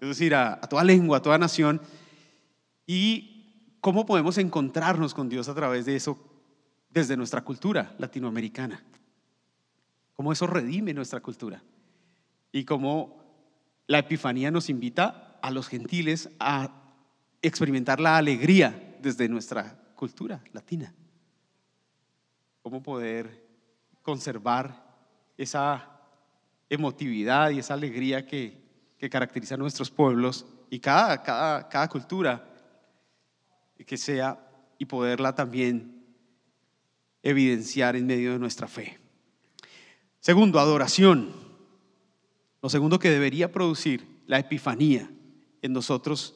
es 0.01 0.09
decir, 0.09 0.35
a, 0.35 0.55
a 0.55 0.61
toda 0.63 0.85
lengua, 0.85 1.19
a 1.19 1.23
toda 1.23 1.39
nación. 1.39 1.81
Y 2.87 3.31
¿Cómo 3.81 4.05
podemos 4.05 4.37
encontrarnos 4.37 5.15
con 5.15 5.29
Dios 5.29 5.49
a 5.49 5.55
través 5.55 5.87
de 5.87 5.97
eso 5.97 6.19
desde 6.91 7.17
nuestra 7.17 7.43
cultura 7.43 7.95
latinoamericana? 7.99 8.85
¿Cómo 10.13 10.33
eso 10.33 10.47
redime 10.47 10.93
nuestra 10.93 11.21
cultura? 11.21 11.63
Y 12.53 12.65
cómo 12.65 13.25
la 13.87 14.01
Epifanía 14.01 14.51
nos 14.51 14.69
invita 14.69 15.30
a 15.43 15.51
los 15.51 15.69
gentiles 15.69 16.29
a 16.39 16.71
experimentar 17.43 18.01
la 18.01 18.17
alegría 18.17 18.97
desde 19.01 19.29
nuestra 19.29 19.79
cultura 19.95 20.43
latina. 20.53 20.93
Cómo 22.63 22.83
poder 22.83 23.47
conservar 24.03 24.85
esa 25.37 25.89
emotividad 26.69 27.51
y 27.51 27.59
esa 27.59 27.75
alegría 27.75 28.27
que, 28.27 28.61
caracteriza 29.11 29.55
a 29.55 29.59
nuestros 29.59 29.91
pueblos 29.91 30.45
y 30.69 30.79
cada, 30.79 31.23
cada, 31.23 31.67
cada 31.71 31.89
cultura 31.89 32.47
que 33.87 33.97
sea 33.97 34.39
y 34.79 34.85
poderla 34.85 35.35
también 35.35 36.05
evidenciar 37.23 37.97
en 37.97 38.07
medio 38.07 38.33
de 38.33 38.39
nuestra 38.39 38.69
fe. 38.69 38.99
Segundo, 40.21 40.61
adoración. 40.61 41.33
Lo 42.61 42.69
segundo 42.69 42.99
que 42.99 43.11
debería 43.11 43.51
producir 43.51 44.07
la 44.27 44.39
epifanía 44.39 45.11
en 45.63 45.73
nosotros 45.73 46.35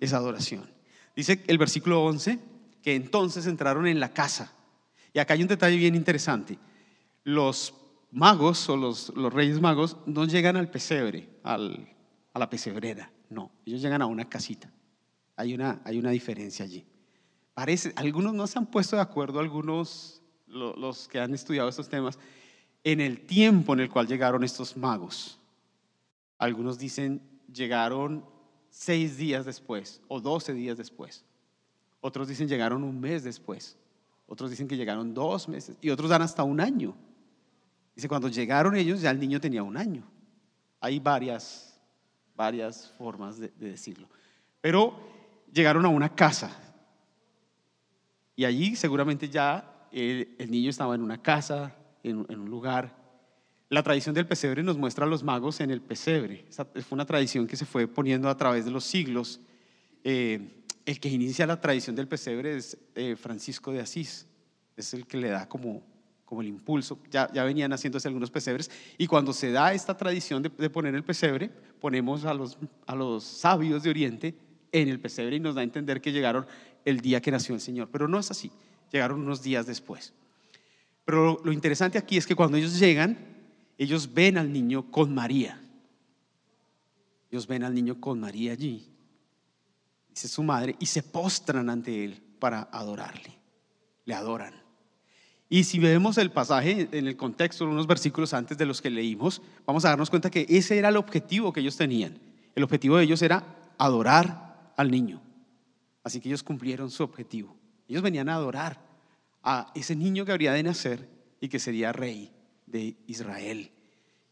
es 0.00 0.12
adoración. 0.12 0.70
Dice 1.14 1.42
el 1.46 1.58
versículo 1.58 2.04
11 2.04 2.38
que 2.82 2.94
entonces 2.94 3.46
entraron 3.46 3.86
en 3.86 4.00
la 4.00 4.12
casa. 4.12 4.52
Y 5.12 5.18
acá 5.18 5.34
hay 5.34 5.42
un 5.42 5.48
detalle 5.48 5.76
bien 5.76 5.94
interesante. 5.94 6.58
Los 7.24 7.74
magos 8.10 8.68
o 8.68 8.76
los, 8.76 9.12
reyes 9.32 9.60
magos 9.60 9.96
no 10.06 10.24
llegan 10.24 10.56
al 10.56 10.70
pesebre, 10.70 11.28
a 11.42 11.58
la 11.58 12.50
pesebrera, 12.50 13.10
no, 13.30 13.50
ellos 13.66 13.82
llegan 13.82 14.02
a 14.02 14.06
una 14.06 14.28
casita. 14.28 14.72
Hay 15.36 15.54
una, 15.54 15.80
hay 15.84 15.98
una 15.98 16.10
diferencia 16.10 16.64
allí. 16.64 16.86
Parece, 17.54 17.92
algunos 17.96 18.34
no 18.34 18.46
se 18.46 18.58
han 18.58 18.66
puesto 18.66 18.96
de 18.96 19.02
acuerdo, 19.02 19.40
algunos, 19.40 20.22
los 20.46 21.08
que 21.08 21.20
han 21.20 21.34
estudiado 21.34 21.68
estos 21.68 21.88
temas, 21.88 22.18
en 22.84 23.00
el 23.00 23.26
tiempo 23.26 23.74
en 23.74 23.80
el 23.80 23.90
cual 23.90 24.06
llegaron 24.06 24.44
estos 24.44 24.76
magos. 24.76 25.38
Algunos 26.38 26.78
dicen 26.78 27.20
llegaron 27.52 28.24
seis 28.70 29.16
días 29.16 29.44
después 29.44 30.00
o 30.08 30.20
doce 30.20 30.52
días 30.52 30.76
después. 30.76 31.24
Otros 32.00 32.28
dicen 32.28 32.48
llegaron 32.48 32.84
un 32.84 33.00
mes 33.00 33.24
después. 33.24 33.76
Otros 34.26 34.50
dicen 34.50 34.68
que 34.68 34.76
llegaron 34.76 35.14
dos 35.14 35.48
meses 35.48 35.76
y 35.80 35.90
otros 35.90 36.10
dan 36.10 36.22
hasta 36.22 36.42
un 36.42 36.60
año. 36.60 36.94
Dice, 37.96 38.08
cuando 38.08 38.28
llegaron 38.28 38.76
ellos 38.76 39.00
ya 39.00 39.10
el 39.10 39.18
niño 39.18 39.40
tenía 39.40 39.62
un 39.62 39.76
año. 39.76 40.04
Hay 40.80 41.00
varias, 41.00 41.80
varias 42.36 42.92
formas 42.96 43.38
de, 43.38 43.48
de 43.48 43.70
decirlo. 43.70 44.08
Pero 44.60 44.94
llegaron 45.52 45.84
a 45.84 45.88
una 45.88 46.14
casa. 46.14 46.56
Y 48.36 48.44
allí 48.44 48.76
seguramente 48.76 49.28
ya 49.28 49.78
el, 49.92 50.50
niño 50.50 50.70
estaba 50.70 50.94
en 50.94 51.02
una 51.02 51.20
casa, 51.20 51.74
en, 52.02 52.18
un 52.18 52.50
lugar. 52.50 52.94
La 53.70 53.82
tradición 53.82 54.14
del 54.14 54.26
pesebre 54.26 54.62
nos 54.62 54.78
muestra 54.78 55.04
a 55.04 55.08
los 55.08 55.22
magos 55.22 55.60
en 55.60 55.70
el 55.70 55.82
pesebre. 55.82 56.46
fue 56.50 56.96
una 56.96 57.04
tradición 57.04 57.46
que 57.46 57.56
se 57.56 57.66
fue 57.66 57.86
poniendo 57.86 58.30
a 58.30 58.36
través 58.36 58.64
de 58.64 58.70
los 58.70 58.84
siglos. 58.84 59.40
Eh, 60.04 60.64
el 60.86 60.98
que 60.98 61.10
inicia 61.10 61.46
la 61.46 61.60
tradición 61.60 61.94
del 61.94 62.08
pesebre 62.08 62.56
es 62.56 62.78
eh, 62.94 63.14
Francisco 63.14 63.70
de 63.70 63.80
Asís. 63.80 64.26
Es 64.74 64.94
el 64.94 65.06
que 65.06 65.18
le 65.18 65.28
da 65.28 65.46
como, 65.46 65.82
como 66.24 66.40
el 66.40 66.46
impulso. 66.46 66.98
Ya, 67.10 67.30
ya 67.30 67.44
venían 67.44 67.70
haciéndose 67.70 68.08
algunos 68.08 68.30
pesebres. 68.30 68.70
Y 68.96 69.06
cuando 69.06 69.34
se 69.34 69.52
da 69.52 69.74
esta 69.74 69.94
tradición 69.94 70.42
de, 70.42 70.48
de 70.48 70.70
poner 70.70 70.94
el 70.94 71.04
pesebre, 71.04 71.50
ponemos 71.78 72.24
a 72.24 72.32
los, 72.32 72.56
a 72.86 72.94
los 72.94 73.22
sabios 73.22 73.82
de 73.82 73.90
Oriente 73.90 74.34
en 74.72 74.88
el 74.88 74.98
pesebre 74.98 75.36
y 75.36 75.40
nos 75.40 75.54
da 75.54 75.60
a 75.60 75.64
entender 75.64 76.00
que 76.00 76.10
llegaron 76.10 76.46
el 76.86 77.02
día 77.02 77.20
que 77.20 77.30
nació 77.30 77.54
el 77.54 77.60
Señor. 77.60 77.90
Pero 77.92 78.08
no 78.08 78.18
es 78.18 78.30
así, 78.30 78.50
llegaron 78.90 79.20
unos 79.20 79.42
días 79.42 79.66
después. 79.66 80.14
Pero 81.04 81.38
lo 81.44 81.52
interesante 81.52 81.98
aquí 81.98 82.16
es 82.16 82.26
que 82.26 82.34
cuando 82.34 82.56
ellos 82.56 82.78
llegan, 82.78 83.37
ellos 83.78 84.12
ven 84.12 84.36
al 84.36 84.52
niño 84.52 84.90
con 84.90 85.14
María. 85.14 85.60
Ellos 87.30 87.46
ven 87.46 87.62
al 87.62 87.74
niño 87.74 88.00
con 88.00 88.18
María 88.18 88.52
allí, 88.52 88.86
dice 90.10 90.28
su 90.28 90.42
madre, 90.42 90.74
y 90.80 90.86
se 90.86 91.02
postran 91.02 91.70
ante 91.70 92.04
él 92.04 92.20
para 92.40 92.68
adorarle. 92.72 93.38
Le 94.04 94.14
adoran. 94.14 94.54
Y 95.50 95.64
si 95.64 95.78
vemos 95.78 96.18
el 96.18 96.30
pasaje 96.30 96.88
en 96.90 97.06
el 97.06 97.16
contexto, 97.16 97.66
unos 97.66 97.86
versículos 97.86 98.34
antes 98.34 98.58
de 98.58 98.66
los 98.66 98.82
que 98.82 98.90
leímos, 98.90 99.40
vamos 99.64 99.84
a 99.84 99.90
darnos 99.90 100.10
cuenta 100.10 100.30
que 100.30 100.46
ese 100.48 100.78
era 100.78 100.88
el 100.88 100.96
objetivo 100.96 101.52
que 101.52 101.60
ellos 101.60 101.76
tenían. 101.76 102.18
El 102.54 102.64
objetivo 102.64 102.96
de 102.96 103.04
ellos 103.04 103.22
era 103.22 103.44
adorar 103.78 104.72
al 104.76 104.90
niño. 104.90 105.22
Así 106.02 106.20
que 106.20 106.28
ellos 106.28 106.42
cumplieron 106.42 106.90
su 106.90 107.02
objetivo. 107.02 107.56
Ellos 107.86 108.02
venían 108.02 108.28
a 108.28 108.34
adorar 108.34 108.80
a 109.42 109.70
ese 109.74 109.94
niño 109.94 110.24
que 110.24 110.32
habría 110.32 110.52
de 110.52 110.62
nacer 110.62 111.08
y 111.40 111.48
que 111.48 111.58
sería 111.58 111.92
rey 111.92 112.32
de 112.70 112.96
Israel. 113.06 113.70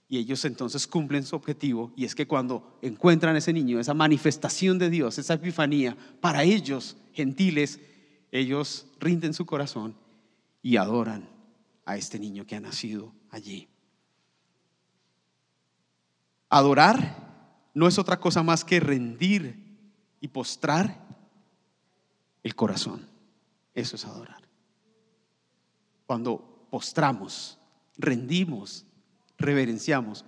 Y 0.08 0.18
ellos 0.18 0.44
entonces 0.44 0.86
cumplen 0.86 1.24
su 1.24 1.34
objetivo 1.34 1.92
y 1.96 2.04
es 2.04 2.14
que 2.14 2.28
cuando 2.28 2.78
encuentran 2.80 3.34
a 3.34 3.38
ese 3.38 3.52
niño, 3.52 3.80
esa 3.80 3.94
manifestación 3.94 4.78
de 4.78 4.88
Dios, 4.88 5.18
esa 5.18 5.34
epifanía, 5.34 5.96
para 6.20 6.44
ellos, 6.44 6.96
gentiles, 7.12 7.80
ellos 8.30 8.86
rinden 9.00 9.34
su 9.34 9.46
corazón 9.46 9.96
y 10.62 10.76
adoran 10.76 11.28
a 11.84 11.96
este 11.96 12.18
niño 12.18 12.46
que 12.46 12.56
ha 12.56 12.60
nacido 12.60 13.12
allí. 13.30 13.68
Adorar 16.48 17.68
no 17.74 17.88
es 17.88 17.98
otra 17.98 18.20
cosa 18.20 18.42
más 18.42 18.64
que 18.64 18.80
rendir 18.80 19.66
y 20.20 20.28
postrar 20.28 21.04
el 22.42 22.54
corazón. 22.54 23.06
Eso 23.74 23.96
es 23.96 24.04
adorar. 24.04 24.42
Cuando 26.06 26.66
postramos, 26.70 27.58
rendimos, 27.98 28.84
reverenciamos, 29.38 30.24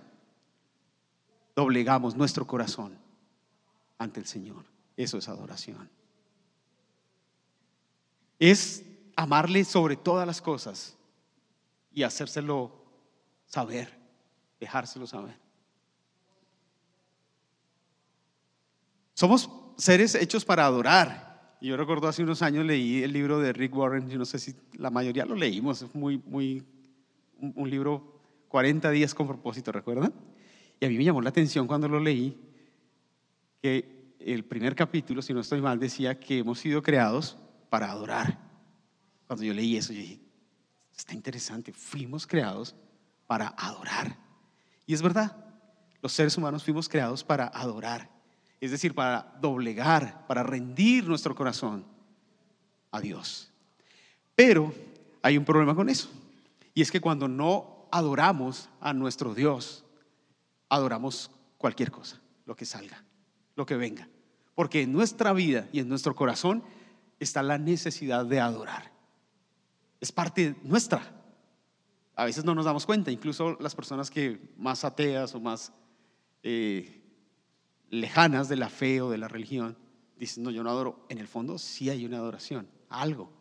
doblegamos 1.55 2.15
nuestro 2.15 2.45
corazón 2.45 2.97
ante 3.97 4.19
el 4.19 4.25
Señor. 4.25 4.65
Eso 4.95 5.17
es 5.17 5.29
adoración. 5.29 5.89
Es 8.39 8.83
amarle 9.15 9.65
sobre 9.65 9.95
todas 9.95 10.25
las 10.25 10.41
cosas 10.41 10.97
y 11.93 12.03
hacérselo 12.03 12.71
saber, 13.45 13.97
dejárselo 14.59 15.05
saber. 15.05 15.37
Somos 19.13 19.49
seres 19.77 20.15
hechos 20.15 20.45
para 20.45 20.65
adorar. 20.65 21.57
Yo 21.61 21.75
recuerdo 21.75 22.07
hace 22.07 22.23
unos 22.23 22.41
años 22.41 22.65
leí 22.65 23.03
el 23.03 23.11
libro 23.11 23.39
de 23.39 23.51
Rick 23.51 23.75
Warren, 23.75 24.09
yo 24.09 24.17
no 24.17 24.23
sé 24.23 24.39
si 24.39 24.55
la 24.73 24.89
mayoría 24.89 25.25
lo 25.25 25.35
leímos, 25.35 25.81
es 25.81 25.93
muy, 25.93 26.21
muy, 26.25 26.63
un 27.41 27.69
libro 27.69 28.21
40 28.49 28.89
días 28.91 29.13
con 29.13 29.27
propósito, 29.27 29.71
¿recuerdan? 29.71 30.13
Y 30.79 30.85
a 30.85 30.89
mí 30.89 30.97
me 30.97 31.03
llamó 31.03 31.21
la 31.21 31.29
atención 31.29 31.67
cuando 31.67 31.87
lo 31.87 31.99
leí 31.99 32.37
que 33.61 34.15
el 34.19 34.43
primer 34.43 34.75
capítulo, 34.75 35.21
si 35.21 35.33
no 35.33 35.39
estoy 35.39 35.61
mal, 35.61 35.79
decía 35.79 36.19
que 36.19 36.39
hemos 36.39 36.59
sido 36.59 36.81
creados 36.81 37.37
para 37.69 37.91
adorar. 37.91 38.39
Cuando 39.27 39.45
yo 39.45 39.53
leí 39.53 39.77
eso, 39.77 39.93
dije, 39.93 40.19
está 40.95 41.13
interesante, 41.13 41.71
fuimos 41.71 42.25
creados 42.25 42.75
para 43.27 43.49
adorar. 43.49 44.17
Y 44.85 44.93
es 44.93 45.01
verdad, 45.01 45.37
los 46.01 46.11
seres 46.11 46.37
humanos 46.37 46.63
fuimos 46.63 46.89
creados 46.89 47.23
para 47.23 47.47
adorar, 47.47 48.09
es 48.59 48.71
decir, 48.71 48.93
para 48.93 49.37
doblegar, 49.39 50.25
para 50.27 50.43
rendir 50.43 51.07
nuestro 51.07 51.35
corazón 51.35 51.85
a 52.91 52.99
Dios. 52.99 53.51
Pero 54.35 54.73
hay 55.21 55.37
un 55.37 55.45
problema 55.45 55.75
con 55.75 55.89
eso, 55.89 56.09
y 56.79 56.81
es 56.81 56.91
que 56.91 57.01
cuando 57.01 57.27
no 57.27 57.89
adoramos 57.91 58.69
a 58.79 58.93
nuestro 58.93 59.35
Dios, 59.35 59.83
adoramos 60.69 61.29
cualquier 61.57 61.91
cosa, 61.91 62.21
lo 62.45 62.55
que 62.55 62.65
salga, 62.65 63.03
lo 63.57 63.65
que 63.65 63.75
venga. 63.75 64.07
Porque 64.55 64.83
en 64.83 64.93
nuestra 64.93 65.33
vida 65.33 65.67
y 65.73 65.81
en 65.81 65.89
nuestro 65.89 66.15
corazón 66.15 66.63
está 67.19 67.43
la 67.43 67.57
necesidad 67.57 68.25
de 68.25 68.39
adorar. 68.39 68.93
Es 69.99 70.13
parte 70.13 70.55
nuestra. 70.63 71.01
A 72.15 72.23
veces 72.23 72.45
no 72.45 72.55
nos 72.55 72.63
damos 72.63 72.85
cuenta, 72.85 73.11
incluso 73.11 73.57
las 73.59 73.75
personas 73.75 74.09
que 74.09 74.39
más 74.55 74.85
ateas 74.85 75.35
o 75.35 75.41
más 75.41 75.73
eh, 76.43 77.03
lejanas 77.89 78.47
de 78.47 78.55
la 78.55 78.69
fe 78.69 79.01
o 79.01 79.09
de 79.09 79.17
la 79.17 79.27
religión, 79.27 79.77
dicen, 80.17 80.43
no, 80.43 80.49
yo 80.49 80.63
no 80.63 80.69
adoro. 80.69 81.05
En 81.09 81.17
el 81.17 81.27
fondo 81.27 81.57
sí 81.57 81.89
hay 81.89 82.05
una 82.05 82.19
adoración, 82.19 82.69
algo. 82.87 83.33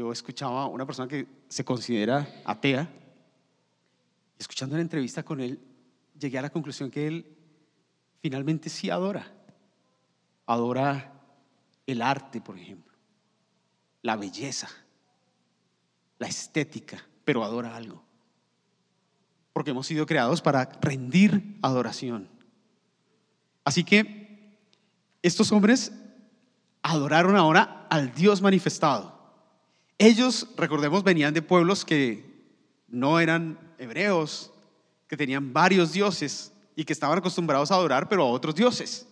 Yo 0.00 0.10
escuchaba 0.12 0.62
a 0.62 0.66
una 0.66 0.86
persona 0.86 1.06
que 1.06 1.26
se 1.50 1.62
considera 1.62 2.26
atea 2.46 2.90
escuchando 4.38 4.74
una 4.74 4.80
entrevista 4.80 5.22
con 5.22 5.42
él, 5.42 5.60
llegué 6.18 6.38
a 6.38 6.42
la 6.42 6.48
conclusión 6.48 6.90
que 6.90 7.06
él 7.06 7.36
finalmente 8.22 8.70
sí 8.70 8.88
adora. 8.88 9.30
Adora 10.46 11.20
el 11.86 12.00
arte, 12.00 12.40
por 12.40 12.58
ejemplo, 12.58 12.96
la 14.00 14.16
belleza, 14.16 14.70
la 16.18 16.28
estética, 16.28 17.06
pero 17.26 17.44
adora 17.44 17.76
algo. 17.76 18.02
Porque 19.52 19.72
hemos 19.72 19.86
sido 19.86 20.06
creados 20.06 20.40
para 20.40 20.64
rendir 20.80 21.58
adoración. 21.60 22.26
Así 23.64 23.84
que 23.84 24.56
estos 25.20 25.52
hombres 25.52 25.92
adoraron 26.80 27.36
ahora 27.36 27.86
al 27.90 28.14
Dios 28.14 28.40
manifestado. 28.40 29.19
Ellos, 30.02 30.48
recordemos, 30.56 31.04
venían 31.04 31.34
de 31.34 31.42
pueblos 31.42 31.84
que 31.84 32.24
no 32.88 33.20
eran 33.20 33.58
hebreos, 33.76 34.50
que 35.06 35.14
tenían 35.14 35.52
varios 35.52 35.92
dioses 35.92 36.54
y 36.74 36.84
que 36.84 36.94
estaban 36.94 37.18
acostumbrados 37.18 37.70
a 37.70 37.74
adorar, 37.74 38.08
pero 38.08 38.22
a 38.22 38.30
otros 38.30 38.54
dioses. 38.54 39.06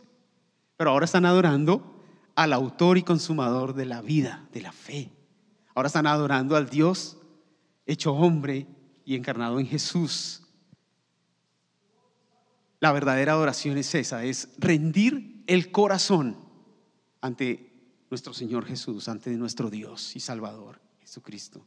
Pero 0.79 0.89
ahora 0.89 1.05
están 1.05 1.27
adorando 1.27 2.03
al 2.35 2.55
autor 2.55 2.97
y 2.97 3.03
consumador 3.03 3.75
de 3.75 3.85
la 3.85 4.01
vida, 4.01 4.49
de 4.51 4.63
la 4.63 4.73
fe. 4.73 5.13
Ahora 5.75 5.89
están 5.89 6.07
adorando 6.07 6.57
al 6.57 6.71
Dios 6.71 7.19
hecho 7.85 8.15
hombre 8.15 8.67
y 9.05 9.15
encarnado 9.15 9.61
en 9.61 9.67
Jesús. 9.67 10.43
La 12.81 12.93
verdadera 12.93 13.33
adoración 13.33 13.77
es 13.77 13.95
esa, 13.95 14.25
es 14.25 14.49
rendir 14.57 15.45
el 15.49 15.71
corazón 15.71 16.39
ante 17.21 17.68
nuestro 18.11 18.33
Señor 18.33 18.65
Jesús, 18.65 19.09
ante 19.09 19.31
nuestro 19.31 19.71
Dios 19.71 20.17
y 20.17 20.21
Salvador, 20.21 20.81
Jesucristo. 21.01 21.65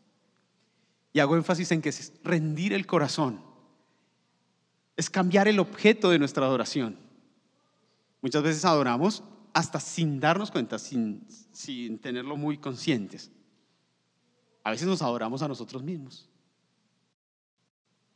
Y 1.13 1.19
hago 1.19 1.35
énfasis 1.35 1.71
en 1.71 1.81
que 1.81 1.89
es 1.89 2.13
rendir 2.23 2.73
el 2.73 2.87
corazón. 2.87 3.41
Es 4.95 5.09
cambiar 5.09 5.47
el 5.47 5.59
objeto 5.59 6.09
de 6.09 6.19
nuestra 6.19 6.45
adoración. 6.45 6.97
Muchas 8.21 8.43
veces 8.43 8.65
adoramos 8.65 9.23
hasta 9.53 9.79
sin 9.79 10.19
darnos 10.19 10.51
cuenta, 10.51 10.79
sin, 10.79 11.25
sin 11.51 11.99
tenerlo 11.99 12.37
muy 12.37 12.57
conscientes. 12.57 13.31
A 14.63 14.71
veces 14.71 14.87
nos 14.87 15.01
adoramos 15.01 15.41
a 15.41 15.47
nosotros 15.47 15.83
mismos. 15.83 16.29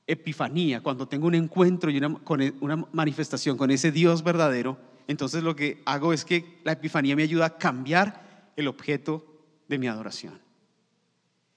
Epifanía, 0.07 0.81
cuando 0.81 1.07
tengo 1.07 1.27
un 1.27 1.35
encuentro 1.35 1.89
y 1.89 1.97
una, 1.97 2.19
e, 2.39 2.53
una 2.61 2.75
manifestación 2.91 3.57
con 3.57 3.71
ese 3.71 3.91
Dios 3.91 4.23
verdadero, 4.23 4.77
entonces 5.07 5.43
lo 5.43 5.55
que 5.55 5.81
hago 5.85 6.13
es 6.13 6.25
que 6.25 6.59
la 6.63 6.73
epifanía 6.73 7.15
me 7.15 7.23
ayuda 7.23 7.45
a 7.45 7.57
cambiar 7.57 8.51
el 8.55 8.67
objeto 8.67 9.25
de 9.67 9.77
mi 9.77 9.87
adoración. 9.87 10.39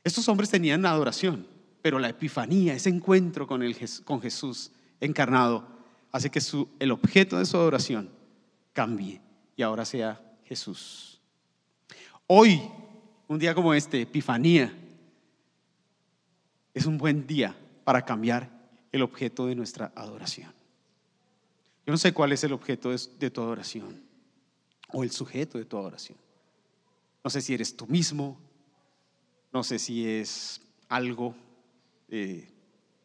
Estos 0.05 0.29
hombres 0.29 0.51
tenían 0.51 0.85
adoración, 0.87 1.47
pero 1.83 1.99
la 1.99 2.09
epifanía, 2.09 2.75
ese 2.75 2.89
encuentro 2.89 3.47
con, 3.47 3.63
el, 3.63 3.77
con 4.05 4.21
Jesús 4.21 4.71
encarnado, 5.01 5.67
hace 6.13 6.31
que 6.31 6.41
el 6.79 6.91
objeto 6.91 7.39
de 7.39 7.47
su 7.47 7.57
adoración 7.57 8.11
cambie 8.73 9.21
y 9.57 9.63
ahora 9.63 9.85
sea 9.85 10.21
Jesús. 10.45 11.21
Hoy, 12.27 12.61
un 13.27 13.39
día 13.39 13.55
como 13.55 13.75
este, 13.75 14.03
Epifanía, 14.03 14.73
es 16.75 16.87
un 16.87 16.99
buen 16.99 17.27
día 17.27 17.57
para 17.85 18.05
cambiar 18.05 18.51
el 18.93 19.03
objeto 19.03 19.47
de 19.47 19.55
nuestra 19.55 19.93
adoración. 19.95 20.58
Yo 21.89 21.93
no 21.93 21.97
sé 21.97 22.13
cuál 22.13 22.33
es 22.33 22.45
el 22.45 22.53
objeto 22.53 22.91
de, 22.91 23.31
tu 23.31 23.41
adoración 23.41 23.99
o 24.93 25.03
el 25.03 25.11
sujeto 25.11 25.57
de 25.57 25.65
tu 25.65 25.79
adoración. 25.79 26.19
No 27.25 27.31
sé 27.31 27.41
si 27.41 27.55
eres 27.55 27.75
tú 27.75 27.87
mismo, 27.87 28.39
no 29.55 29.65
sé 29.65 29.79
si 29.79 30.07
es 30.07 30.61
algo, 30.91 31.35
eh, 32.11 32.47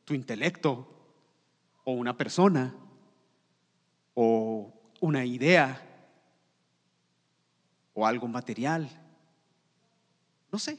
tu 0.04 0.14
intelecto, 0.14 0.86
o 1.86 1.94
una 1.94 2.18
persona, 2.18 2.76
o 4.16 4.74
una 5.00 5.24
idea, 5.24 5.82
o 7.94 8.06
algo 8.06 8.28
material. 8.28 8.90
No 10.52 10.60
sé. 10.60 10.78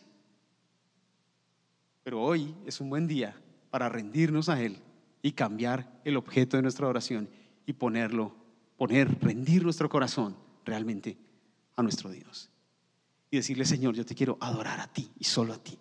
Pero 2.03 2.21
hoy 2.21 2.55
es 2.67 2.83
un 2.83 2.91
buen 2.91 3.09
día 3.09 3.35
para 3.71 3.89
rendirnos 3.89 4.51
a 4.51 4.61
Él 4.61 4.77
y 5.23 5.33
cambiar 5.33 6.03
el 6.05 6.19
objeto 6.19 6.59
de 6.59 6.65
nuestra 6.65 6.87
oración 6.87 7.31
y 7.67 7.73
ponerlo, 7.73 8.35
poner, 8.77 9.21
rendir 9.21 9.63
nuestro 9.63 9.89
corazón 9.89 10.37
realmente 10.65 11.17
a 11.77 11.83
nuestro 11.83 12.11
Dios 12.11 12.51
y 13.31 13.37
decirle, 13.37 13.65
Señor, 13.65 13.95
yo 13.95 14.07
te 14.07 14.15
quiero 14.15 14.39
adorar 14.41 14.81
a 14.81 14.87
ti 14.87 15.11
y 15.19 15.25
solo 15.25 15.55
a 15.55 15.59
ti. 15.59 15.79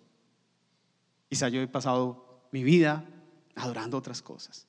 Quizá 1.28 1.48
yo 1.48 1.60
he 1.60 1.68
pasado 1.68 2.48
mi 2.52 2.64
vida 2.64 3.08
adorando 3.54 3.96
otras 3.96 4.22
cosas, 4.22 4.66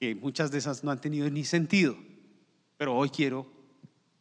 que 0.00 0.14
muchas 0.14 0.50
de 0.50 0.58
esas 0.58 0.82
no 0.82 0.90
han 0.90 1.00
tenido 1.00 1.28
ni 1.30 1.44
sentido, 1.44 1.96
pero 2.76 2.96
hoy 2.96 3.10
quiero 3.10 3.46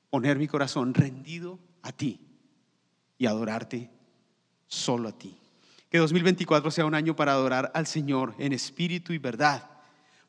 poner 0.10 0.38
mi 0.38 0.47
corazón 0.47 0.93
rendido 0.93 1.58
a 1.82 1.91
ti 1.91 2.19
y 3.17 3.26
adorarte 3.26 3.89
solo 4.67 5.10
a 5.10 5.17
ti. 5.17 5.38
Que 5.89 5.97
2024 5.97 6.69
sea 6.71 6.86
un 6.86 6.95
año 6.95 7.15
para 7.15 7.34
adorar 7.34 7.71
al 7.74 7.88
Señor 7.88 8.36
en 8.38 8.54
espíritu 8.54 9.13
y 9.13 9.17
verdad, 9.17 9.71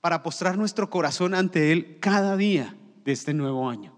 para 0.03 0.23
postrar 0.25 0.59
nuestro 0.59 0.91
corazón 0.91 1.33
ante 1.33 1.71
Él 1.73 1.99
cada 2.01 2.37
día 2.37 2.77
de 3.05 3.13
este 3.13 3.33
nuevo 3.33 3.71
año. 3.71 3.95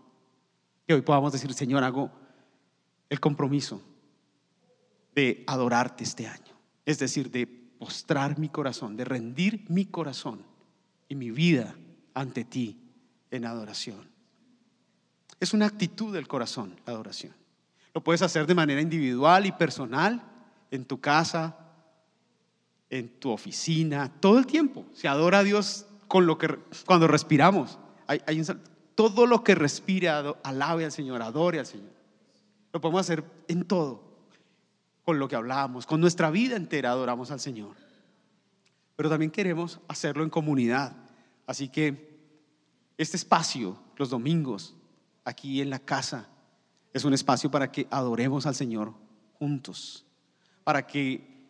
Que 0.86 0.92
hoy 0.92 1.00
podamos 1.00 1.32
decir, 1.32 1.52
Señor, 1.54 1.82
hago 1.82 2.12
el 3.08 3.18
compromiso 3.20 3.82
de 5.14 5.42
adorarte 5.46 6.04
este 6.04 6.28
año. 6.28 6.54
es 6.86 6.98
decir, 6.98 7.30
de 7.30 7.46
postrar 7.46 8.38
mi 8.38 8.50
corazón, 8.50 8.94
de 8.94 9.06
rendir 9.06 9.64
mi 9.70 9.86
corazón 9.86 10.44
y 11.08 11.14
mi 11.14 11.30
vida 11.30 11.74
ante 12.12 12.44
ti 12.44 12.78
en 13.30 13.46
adoración. 13.46 14.06
Es 15.40 15.54
una 15.54 15.64
actitud 15.64 16.12
del 16.12 16.28
corazón, 16.28 16.78
la 16.84 16.92
adoración. 16.92 17.32
Lo 17.94 18.04
puedes 18.04 18.20
hacer 18.20 18.46
de 18.46 18.54
manera 18.54 18.82
individual 18.82 19.46
y 19.46 19.52
personal, 19.52 20.22
en 20.70 20.84
tu 20.84 21.00
casa, 21.00 21.56
en 22.90 23.08
tu 23.18 23.30
oficina, 23.30 24.12
todo 24.20 24.38
el 24.38 24.46
tiempo. 24.46 24.84
Se 24.92 25.08
adora 25.08 25.38
a 25.38 25.44
Dios 25.44 25.86
con 26.14 26.26
lo 26.26 26.38
que 26.38 26.46
cuando 26.86 27.08
respiramos. 27.08 27.76
Hay, 28.06 28.20
todo 28.94 29.26
lo 29.26 29.42
que 29.42 29.56
respire, 29.56 30.08
alabe 30.08 30.84
al 30.84 30.92
Señor, 30.92 31.20
adore 31.20 31.58
al 31.58 31.66
Señor. 31.66 31.90
Lo 32.72 32.80
podemos 32.80 33.00
hacer 33.00 33.24
en 33.48 33.64
todo, 33.64 34.00
con 35.04 35.18
lo 35.18 35.26
que 35.26 35.34
hablamos, 35.34 35.86
con 35.86 36.00
nuestra 36.00 36.30
vida 36.30 36.54
entera 36.54 36.92
adoramos 36.92 37.32
al 37.32 37.40
Señor. 37.40 37.74
Pero 38.94 39.10
también 39.10 39.32
queremos 39.32 39.80
hacerlo 39.88 40.22
en 40.22 40.30
comunidad. 40.30 40.96
Así 41.48 41.68
que 41.68 42.16
este 42.96 43.16
espacio, 43.16 43.76
los 43.96 44.10
domingos, 44.10 44.76
aquí 45.24 45.60
en 45.62 45.68
la 45.68 45.80
casa, 45.80 46.28
es 46.92 47.04
un 47.04 47.12
espacio 47.12 47.50
para 47.50 47.72
que 47.72 47.88
adoremos 47.90 48.46
al 48.46 48.54
Señor 48.54 48.94
juntos, 49.40 50.06
para 50.62 50.86
que 50.86 51.48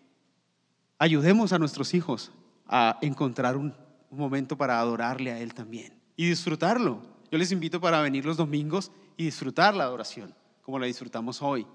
ayudemos 0.98 1.52
a 1.52 1.58
nuestros 1.58 1.92
hijos 1.92 2.32
a 2.66 2.96
encontrar 3.02 3.58
un, 3.58 3.83
momento 4.16 4.56
para 4.56 4.78
adorarle 4.78 5.32
a 5.32 5.40
Él 5.40 5.54
también 5.54 5.92
y 6.16 6.28
disfrutarlo. 6.28 7.02
Yo 7.30 7.38
les 7.38 7.52
invito 7.52 7.80
para 7.80 8.00
venir 8.00 8.24
los 8.24 8.36
domingos 8.36 8.90
y 9.16 9.24
disfrutar 9.24 9.74
la 9.74 9.84
adoración, 9.84 10.34
como 10.62 10.78
la 10.78 10.86
disfrutamos 10.86 11.42
hoy. 11.42 11.66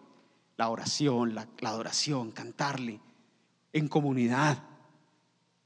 La 0.58 0.70
oración, 0.70 1.36
la, 1.36 1.48
la 1.60 1.70
adoración, 1.70 2.32
cantarle 2.32 3.00
en 3.74 3.88
comunidad 3.88 4.64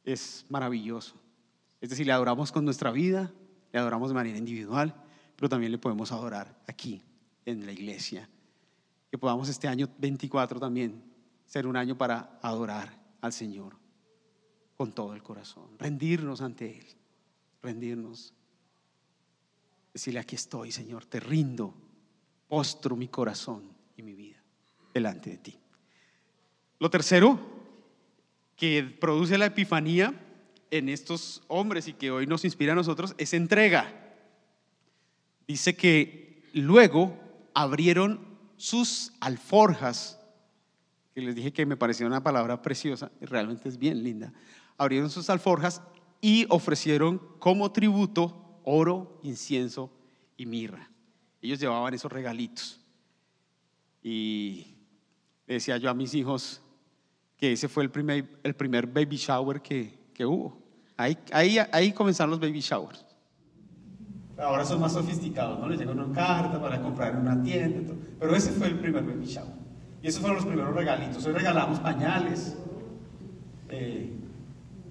es 0.03 0.45
maravilloso. 0.49 1.15
Es 1.81 1.89
decir, 1.89 2.05
le 2.05 2.13
adoramos 2.13 2.51
con 2.51 2.65
nuestra 2.65 2.91
vida, 2.91 3.31
le 3.71 3.79
adoramos 3.79 4.09
de 4.09 4.15
manera 4.15 4.37
individual, 4.37 4.95
pero 5.35 5.49
también 5.49 5.71
le 5.71 5.77
podemos 5.77 6.11
adorar 6.11 6.61
aquí, 6.67 7.01
en 7.45 7.65
la 7.65 7.71
iglesia. 7.71 8.29
Que 9.09 9.17
podamos 9.17 9.49
este 9.49 9.67
año 9.67 9.89
24 9.97 10.59
también 10.59 11.03
ser 11.45 11.67
un 11.67 11.75
año 11.75 11.97
para 11.97 12.39
adorar 12.41 12.97
al 13.21 13.33
Señor 13.33 13.82
con 14.83 14.91
todo 14.91 15.13
el 15.13 15.23
corazón, 15.23 15.63
rendirnos 15.79 16.41
ante 16.41 16.77
Él, 16.77 16.85
rendirnos. 17.61 18.33
Decirle, 19.93 20.19
aquí 20.19 20.35
estoy, 20.35 20.73
Señor, 20.73 21.05
te 21.05 21.21
rindo, 21.21 21.73
postro 22.49 22.97
mi 22.97 23.07
corazón 23.07 23.63
y 23.95 24.03
mi 24.03 24.13
vida 24.13 24.43
delante 24.93 25.29
de 25.29 25.37
ti. 25.37 25.57
Lo 26.79 26.89
tercero 26.89 27.39
que 28.57 28.83
produce 28.99 29.37
la 29.37 29.45
epifanía 29.45 30.13
en 30.69 30.89
estos 30.89 31.43
hombres 31.47 31.87
y 31.87 31.93
que 31.93 32.11
hoy 32.11 32.27
nos 32.27 32.43
inspira 32.43 32.73
a 32.73 32.75
nosotros 32.75 33.15
es 33.17 33.33
entrega. 33.33 34.13
Dice 35.47 35.77
que 35.77 36.43
luego 36.51 37.17
abrieron 37.53 38.19
sus 38.57 39.13
alforjas, 39.21 40.19
que 41.15 41.21
les 41.21 41.35
dije 41.35 41.53
que 41.53 41.65
me 41.65 41.77
parecía 41.77 42.05
una 42.05 42.21
palabra 42.21 42.61
preciosa, 42.61 43.13
y 43.21 43.25
realmente 43.27 43.69
es 43.69 43.77
bien 43.77 44.03
linda. 44.03 44.33
Abrieron 44.77 45.09
sus 45.09 45.29
alforjas 45.29 45.81
y 46.21 46.45
ofrecieron 46.49 47.21
como 47.39 47.71
tributo 47.71 48.59
oro, 48.63 49.19
incienso 49.23 49.91
y 50.37 50.45
mirra. 50.45 50.89
Ellos 51.41 51.59
llevaban 51.59 51.93
esos 51.93 52.11
regalitos. 52.11 52.79
Y 54.01 54.75
decía 55.47 55.77
yo 55.77 55.89
a 55.89 55.93
mis 55.93 56.13
hijos 56.13 56.61
que 57.37 57.51
ese 57.51 57.67
fue 57.67 57.83
el 57.83 57.91
primer, 57.91 58.39
el 58.43 58.55
primer 58.55 58.87
baby 58.87 59.17
shower 59.17 59.61
que, 59.61 59.99
que 60.13 60.25
hubo. 60.25 60.57
Ahí, 60.95 61.17
ahí, 61.31 61.57
ahí 61.71 61.91
comenzaron 61.91 62.31
los 62.31 62.39
baby 62.39 62.61
showers. 62.61 63.05
Ahora 64.37 64.65
son 64.65 64.79
más 64.79 64.93
sofisticados, 64.93 65.59
¿no? 65.59 65.67
Les 65.67 65.79
llega 65.79 65.91
una 65.91 66.11
carta 66.13 66.59
para 66.59 66.81
comprar 66.81 67.13
en 67.13 67.19
una 67.19 67.41
tienda, 67.43 67.93
pero 68.19 68.35
ese 68.35 68.51
fue 68.51 68.67
el 68.67 68.79
primer 68.79 69.03
baby 69.03 69.25
shower. 69.25 69.53
Y 70.01 70.07
esos 70.07 70.21
fueron 70.21 70.37
los 70.37 70.45
primeros 70.45 70.73
regalitos. 70.73 71.25
Hoy 71.25 71.33
regalamos 71.33 71.79
pañales, 71.79 72.57
eh, 73.69 74.11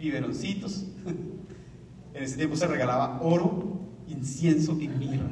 biberoncitos. 0.02 0.84
en 2.14 2.22
ese 2.22 2.36
tiempo 2.36 2.56
se 2.56 2.66
regalaba 2.66 3.20
oro, 3.22 3.78
incienso 4.08 4.72
y 4.72 4.88
mirra. 4.88 5.30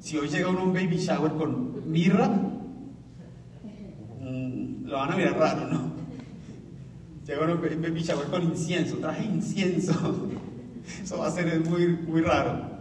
Si 0.00 0.16
hoy 0.16 0.28
llega 0.28 0.48
uno 0.48 0.64
un 0.64 0.72
baby 0.72 0.96
shower 0.96 1.32
con 1.32 1.90
mirra, 1.90 2.28
mm, 4.20 4.86
lo 4.86 4.96
van 4.96 5.12
a 5.12 5.16
mirar 5.16 5.38
raro, 5.38 5.68
¿no? 5.68 5.92
Llega 7.26 7.44
uno 7.44 7.54
un 7.54 7.82
baby 7.82 8.02
shower 8.02 8.26
con 8.26 8.42
incienso, 8.42 8.96
traje 8.96 9.24
incienso. 9.24 9.92
Eso 11.04 11.18
va 11.18 11.28
a 11.28 11.30
ser 11.30 11.60
muy, 11.60 11.86
muy 11.88 12.22
raro. 12.22 12.72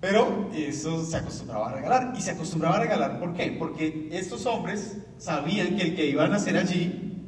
Pero 0.00 0.48
eso 0.54 1.04
se 1.04 1.18
acostumbraba 1.18 1.68
a 1.68 1.74
regalar. 1.74 2.14
Y 2.16 2.22
se 2.22 2.30
acostumbraba 2.30 2.76
a 2.76 2.80
regalar, 2.80 3.20
¿por 3.20 3.34
qué? 3.34 3.54
Porque 3.58 4.08
estos 4.10 4.46
hombres 4.46 4.96
sabían 5.18 5.76
que 5.76 5.82
el 5.82 5.94
que 5.94 6.06
iban 6.06 6.32
a 6.32 6.36
hacer 6.36 6.56
allí 6.56 7.26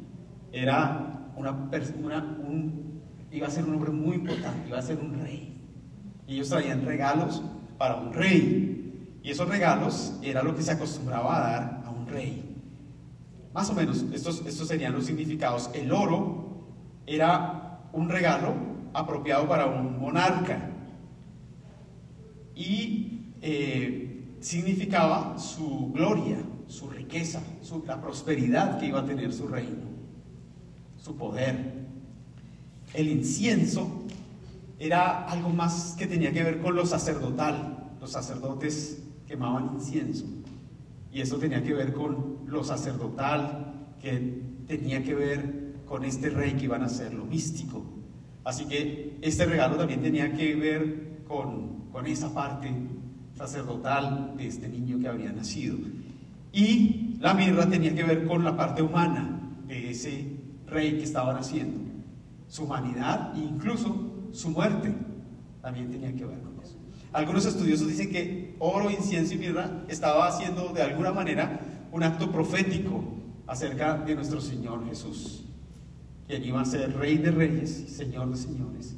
era 0.51 1.12
una 1.35 1.69
persona, 1.69 2.37
un, 2.47 3.01
iba 3.31 3.47
a 3.47 3.51
ser 3.51 3.65
un 3.65 3.75
hombre 3.75 3.91
muy 3.91 4.15
importante, 4.15 4.67
iba 4.67 4.79
a 4.79 4.81
ser 4.81 4.99
un 4.99 5.19
rey. 5.19 5.61
Y 6.27 6.35
ellos 6.35 6.49
traían 6.49 6.85
regalos 6.85 7.41
para 7.77 7.95
un 7.95 8.13
rey. 8.13 9.19
Y 9.23 9.31
esos 9.31 9.47
regalos 9.47 10.13
era 10.21 10.43
lo 10.43 10.55
que 10.55 10.61
se 10.61 10.71
acostumbraba 10.71 11.37
a 11.37 11.39
dar 11.39 11.83
a 11.85 11.89
un 11.89 12.07
rey. 12.07 12.55
Más 13.53 13.69
o 13.69 13.73
menos, 13.73 14.05
estos, 14.13 14.45
estos 14.45 14.67
serían 14.67 14.93
los 14.93 15.05
significados. 15.05 15.69
El 15.73 15.91
oro 15.91 16.65
era 17.05 17.89
un 17.93 18.09
regalo 18.09 18.53
apropiado 18.93 19.47
para 19.47 19.65
un 19.65 19.99
monarca 19.99 20.69
y 22.55 23.33
eh, 23.41 24.35
significaba 24.39 25.37
su 25.37 25.91
gloria, 25.93 26.37
su 26.67 26.89
riqueza, 26.89 27.41
la 27.85 28.01
prosperidad 28.01 28.79
que 28.79 28.87
iba 28.87 28.99
a 28.99 29.05
tener 29.05 29.33
su 29.33 29.47
reino, 29.47 29.83
su 31.03 31.15
poder. 31.17 31.83
El 32.93 33.07
incienso 33.09 34.03
era 34.79 35.25
algo 35.25 35.49
más 35.49 35.95
que 35.97 36.07
tenía 36.07 36.31
que 36.31 36.43
ver 36.43 36.61
con 36.61 36.75
lo 36.75 36.85
sacerdotal. 36.85 37.91
Los 37.99 38.11
sacerdotes 38.11 39.03
quemaban 39.27 39.71
incienso. 39.75 40.25
Y 41.11 41.21
eso 41.21 41.37
tenía 41.37 41.61
que 41.61 41.73
ver 41.73 41.93
con 41.93 42.37
lo 42.47 42.63
sacerdotal, 42.63 43.73
que 44.01 44.41
tenía 44.67 45.03
que 45.03 45.13
ver 45.13 45.73
con 45.85 46.05
este 46.05 46.29
rey 46.29 46.53
que 46.53 46.65
iban 46.65 46.83
a 46.83 46.89
ser, 46.89 47.13
lo 47.13 47.25
místico. 47.25 47.83
Así 48.43 48.65
que 48.65 49.17
este 49.21 49.45
regalo 49.45 49.75
también 49.75 50.01
tenía 50.01 50.33
que 50.33 50.55
ver 50.55 51.23
con 51.27 51.73
con 51.93 52.07
esa 52.07 52.33
parte 52.33 52.73
sacerdotal 53.37 54.33
de 54.35 54.47
este 54.47 54.67
niño 54.67 54.99
que 54.99 55.07
había 55.07 55.31
nacido. 55.31 55.77
Y 56.51 57.17
la 57.19 57.35
mirra 57.35 57.69
tenía 57.69 57.93
que 57.93 58.03
ver 58.03 58.25
con 58.25 58.43
la 58.43 58.57
parte 58.57 58.81
humana 58.81 59.39
de 59.67 59.91
ese 59.91 60.25
rey 60.67 60.97
que 60.97 61.03
estaba 61.03 61.33
naciendo. 61.33 61.79
Su 62.47 62.63
humanidad 62.63 63.33
e 63.35 63.39
incluso 63.39 64.29
su 64.31 64.49
muerte 64.49 64.93
también 65.61 65.89
tenía 65.89 66.13
que 66.13 66.25
ver 66.25 66.39
con 66.41 66.59
eso. 66.61 66.77
Algunos 67.11 67.45
estudiosos 67.45 67.87
dicen 67.87 68.11
que 68.11 68.55
oro, 68.59 68.89
incienso 68.89 69.33
y 69.33 69.37
mirra 69.37 69.83
estaba 69.87 70.27
haciendo 70.27 70.69
de 70.69 70.81
alguna 70.81 71.11
manera 71.11 71.59
un 71.91 72.03
acto 72.03 72.31
profético 72.31 73.03
acerca 73.47 73.97
de 73.97 74.15
nuestro 74.15 74.41
Señor 74.41 74.85
Jesús, 74.87 75.43
quien 76.27 76.43
iba 76.43 76.61
a 76.61 76.65
ser 76.65 76.97
rey 76.97 77.17
de 77.17 77.31
reyes 77.31 77.69
señor 77.89 78.31
de 78.31 78.37
señores 78.37 78.95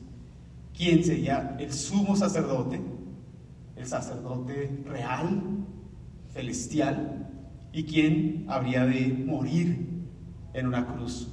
¿Quién 0.78 1.04
sería 1.04 1.56
el 1.60 1.72
sumo 1.72 2.16
sacerdote, 2.16 2.82
el 3.78 3.86
sacerdote 3.86 4.84
real, 4.86 5.42
celestial, 6.34 7.30
y 7.72 7.84
quién 7.84 8.46
habría 8.50 8.86
de 8.86 9.24
morir 9.26 9.88
en 10.54 10.68
una 10.68 10.86
cruz 10.86 11.30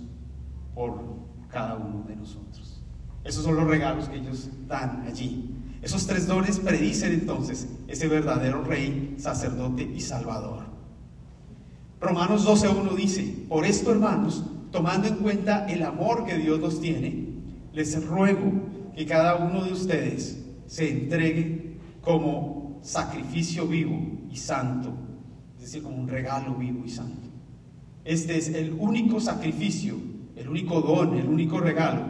por 0.74 1.00
cada 1.48 1.76
uno 1.76 2.04
de 2.06 2.16
nosotros. 2.16 2.82
Esos 3.24 3.44
son 3.44 3.56
los 3.56 3.66
regalos 3.66 4.08
que 4.08 4.16
ellos 4.16 4.50
dan 4.66 5.04
allí. 5.06 5.54
Esos 5.80 6.06
tres 6.06 6.26
dones 6.26 6.58
predicen 6.58 7.12
entonces 7.12 7.68
ese 7.88 8.08
verdadero 8.08 8.62
rey, 8.62 9.14
sacerdote 9.18 9.82
y 9.82 10.00
salvador. 10.00 10.64
Romanos 12.00 12.46
12.1 12.46 12.94
dice, 12.96 13.46
por 13.48 13.64
esto 13.64 13.92
hermanos, 13.92 14.44
tomando 14.70 15.06
en 15.06 15.16
cuenta 15.16 15.66
el 15.66 15.82
amor 15.82 16.24
que 16.24 16.36
Dios 16.36 16.58
nos 16.58 16.80
tiene, 16.80 17.28
les 17.72 18.04
ruego 18.06 18.52
que 18.94 19.06
cada 19.06 19.36
uno 19.36 19.64
de 19.64 19.72
ustedes 19.72 20.44
se 20.66 20.90
entregue 20.90 21.78
como 22.00 22.80
sacrificio 22.82 23.66
vivo 23.66 24.00
y 24.30 24.36
santo, 24.36 24.92
es 25.56 25.62
decir, 25.62 25.82
como 25.82 25.96
un 25.96 26.08
regalo 26.08 26.54
vivo 26.54 26.84
y 26.84 26.88
santo. 26.88 27.28
Este 28.04 28.36
es 28.36 28.48
el 28.48 28.72
único 28.72 29.20
sacrificio, 29.20 29.96
el 30.36 30.48
único 30.48 30.80
don, 30.80 31.16
el 31.16 31.28
único 31.28 31.60
regalo 31.60 32.02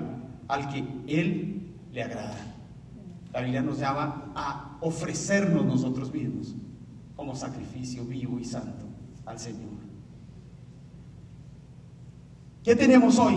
al 0.48 0.68
que 0.68 0.85
Él 1.06 1.74
le 1.92 2.02
agrada. 2.02 2.37
La 3.32 3.40
Biblia 3.40 3.62
nos 3.62 3.78
llama 3.78 4.32
a 4.35 4.78
ofrecernos 4.80 5.64
nosotros 5.64 6.12
mismos 6.12 6.54
como 7.16 7.35
sacrificio 7.35 8.04
vivo 8.04 8.38
y 8.38 8.44
santo 8.44 8.85
al 9.24 9.38
Señor. 9.38 9.70
¿Qué 12.62 12.76
tenemos 12.76 13.18
hoy? 13.18 13.37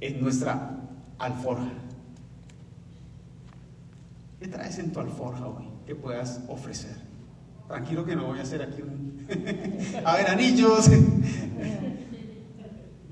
En 0.00 0.20
nuestra 0.20 0.78
alforja. 1.18 1.72
¿Qué 4.38 4.48
traes 4.48 4.78
en 4.78 4.92
tu 4.92 5.00
alforja 5.00 5.46
hoy 5.46 5.64
que 5.86 5.94
puedas 5.94 6.42
ofrecer? 6.48 6.96
Tranquilo 7.66 8.04
que 8.04 8.14
no 8.14 8.26
voy 8.26 8.38
a 8.38 8.42
hacer 8.42 8.62
aquí 8.62 8.82
un... 8.82 9.26
a 10.04 10.16
ver, 10.16 10.30
anillos, 10.30 10.88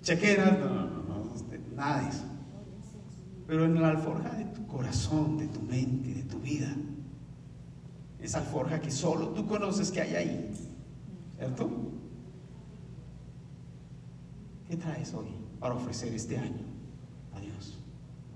chequeras, 0.05 0.59
no, 0.59 0.69
no, 0.69 1.03
no, 1.03 1.35
nada 1.75 2.03
de 2.03 2.09
eso. 2.11 2.25
Pero 3.47 3.65
en 3.65 3.81
la 3.81 3.89
alforja 3.89 4.31
de 4.35 4.45
tu 4.45 4.67
corazón, 4.67 5.39
de 5.39 5.49
tu 5.49 5.61
mente, 5.63 6.15
de 6.15 6.23
tu 6.23 6.39
vida, 6.39 6.69
esa 8.21 8.39
alforja 8.39 8.81
que 8.81 8.91
solo 8.91 9.29
tú 9.31 9.47
conoces 9.47 9.91
que 9.91 10.03
hay 10.03 10.15
ahí, 10.15 10.55
¿cierto? 11.37 11.71
¿Qué 14.69 14.77
traes 14.77 15.13
hoy 15.15 15.29
para 15.59 15.75
ofrecer 15.75 16.15
este 16.15 16.39
año 16.39 16.65
a 17.35 17.41
Dios, 17.41 17.79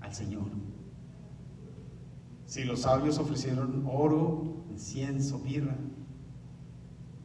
al 0.01 0.13
Señor? 0.13 0.47
Si 2.45 2.63
los 2.63 2.81
sabios 2.81 3.19
ofrecieron 3.19 3.85
oro, 3.87 4.63
incienso, 4.71 5.39
mirra, 5.39 5.75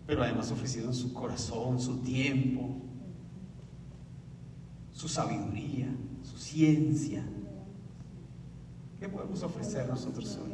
pero 0.07 0.23
además 0.23 0.51
ofrecieron 0.51 0.93
su 0.93 1.15
corazón, 1.15 1.81
su 1.81 1.99
tiempo, 1.99 2.85
su 4.95 5.09
sabiduría, 5.09 5.89
su 6.23 6.39
ciencia. 6.39 7.23
¿Qué 9.01 9.09
podemos 9.09 9.43
ofrecer 9.43 9.87
nosotros 9.89 10.39
hoy? 10.39 10.53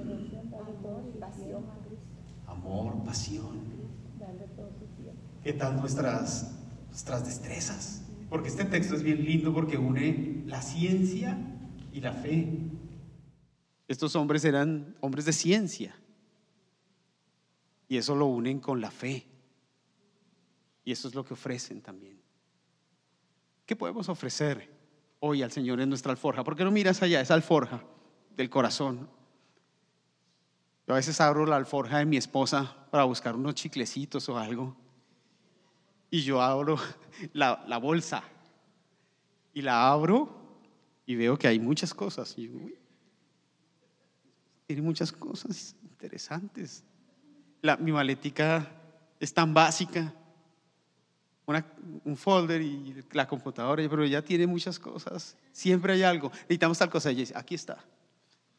Amor, 2.47 3.05
pasión. 3.05 3.61
¿Qué 5.45 5.53
tal 5.53 5.77
nuestras, 5.77 6.59
nuestras 6.89 7.25
destrezas? 7.25 8.03
Porque 8.29 8.49
este 8.49 8.65
texto 8.65 8.97
es 8.97 9.03
bien 9.03 9.25
lindo 9.25 9.53
porque 9.53 9.77
une 9.77 10.43
la 10.47 10.63
ciencia 10.63 11.39
y 11.93 12.01
la 12.01 12.13
fe. 12.13 12.49
Estos 13.89 14.17
hombres 14.17 14.45
eran 14.45 14.97
hombres 15.01 15.27
de 15.27 15.33
ciencia. 15.33 15.95
Y 17.89 17.99
eso 17.99 18.15
lo 18.15 18.27
unen 18.27 18.59
con 18.59 18.81
la 18.81 18.91
fe. 18.91 19.27
Y 20.85 20.93
eso 20.93 21.09
es 21.09 21.15
lo 21.15 21.25
que 21.25 21.35
ofrecen 21.35 21.83
también. 21.83 22.20
¿Qué 23.71 23.77
podemos 23.77 24.09
ofrecer 24.09 24.69
hoy 25.21 25.45
al 25.45 25.53
Señor 25.53 25.81
en 25.81 25.89
nuestra 25.89 26.11
alforja? 26.11 26.43
¿Por 26.43 26.57
qué 26.57 26.65
no 26.65 26.73
miras 26.73 27.03
allá, 27.03 27.21
esa 27.21 27.35
alforja 27.35 27.85
del 28.37 28.51
corazón? 28.51 29.09
Yo 30.89 30.95
a 30.95 30.97
veces 30.97 31.21
abro 31.21 31.47
la 31.47 31.55
alforja 31.55 31.99
de 31.99 32.05
mi 32.05 32.17
esposa 32.17 32.77
para 32.91 33.05
buscar 33.05 33.37
unos 33.37 33.55
chiclecitos 33.55 34.29
o 34.29 34.37
algo. 34.37 34.77
Y 36.11 36.23
yo 36.23 36.43
abro 36.43 36.79
la, 37.33 37.79
bolsa 37.81 38.25
y 39.55 39.63
la 39.63 39.89
abro 39.89 40.29
y 41.07 41.15
veo 41.15 41.39
que 41.39 41.47
hay 41.47 41.61
muchas 41.61 41.95
cosas. 41.95 42.37
Y 42.37 42.51
tiene 44.67 44.83
muchas 44.83 45.13
cosas 45.13 45.77
interesantes. 45.81 46.83
Mi 47.79 47.93
maletica 47.93 48.69
es 49.21 49.33
tan 49.33 49.55
básica. 49.55 50.13
Un 52.05 52.17
folder 52.17 52.63
y 52.63 53.05
la 53.13 53.27
computadora, 53.27 53.87
pero 53.89 54.05
ya 54.07 54.23
tiene 54.23 54.47
muchas 54.47 54.79
cosas. 54.79 55.37
Siempre 55.53 55.95
hay 55.95 56.03
algo. 56.03 56.31
Necesitamos 56.31 56.79
tal 56.79 56.91
cosa. 56.91 57.11
Y 57.13 57.29
aquí 57.35 57.55
está. 57.55 57.79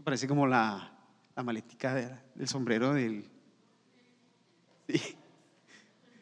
Parece 0.04 0.27
como 0.27 0.47
la, 0.47 0.91
la 1.36 1.43
maletica 1.43 2.19
del 2.36 2.47
sombrero 2.47 2.93
del... 2.93 3.30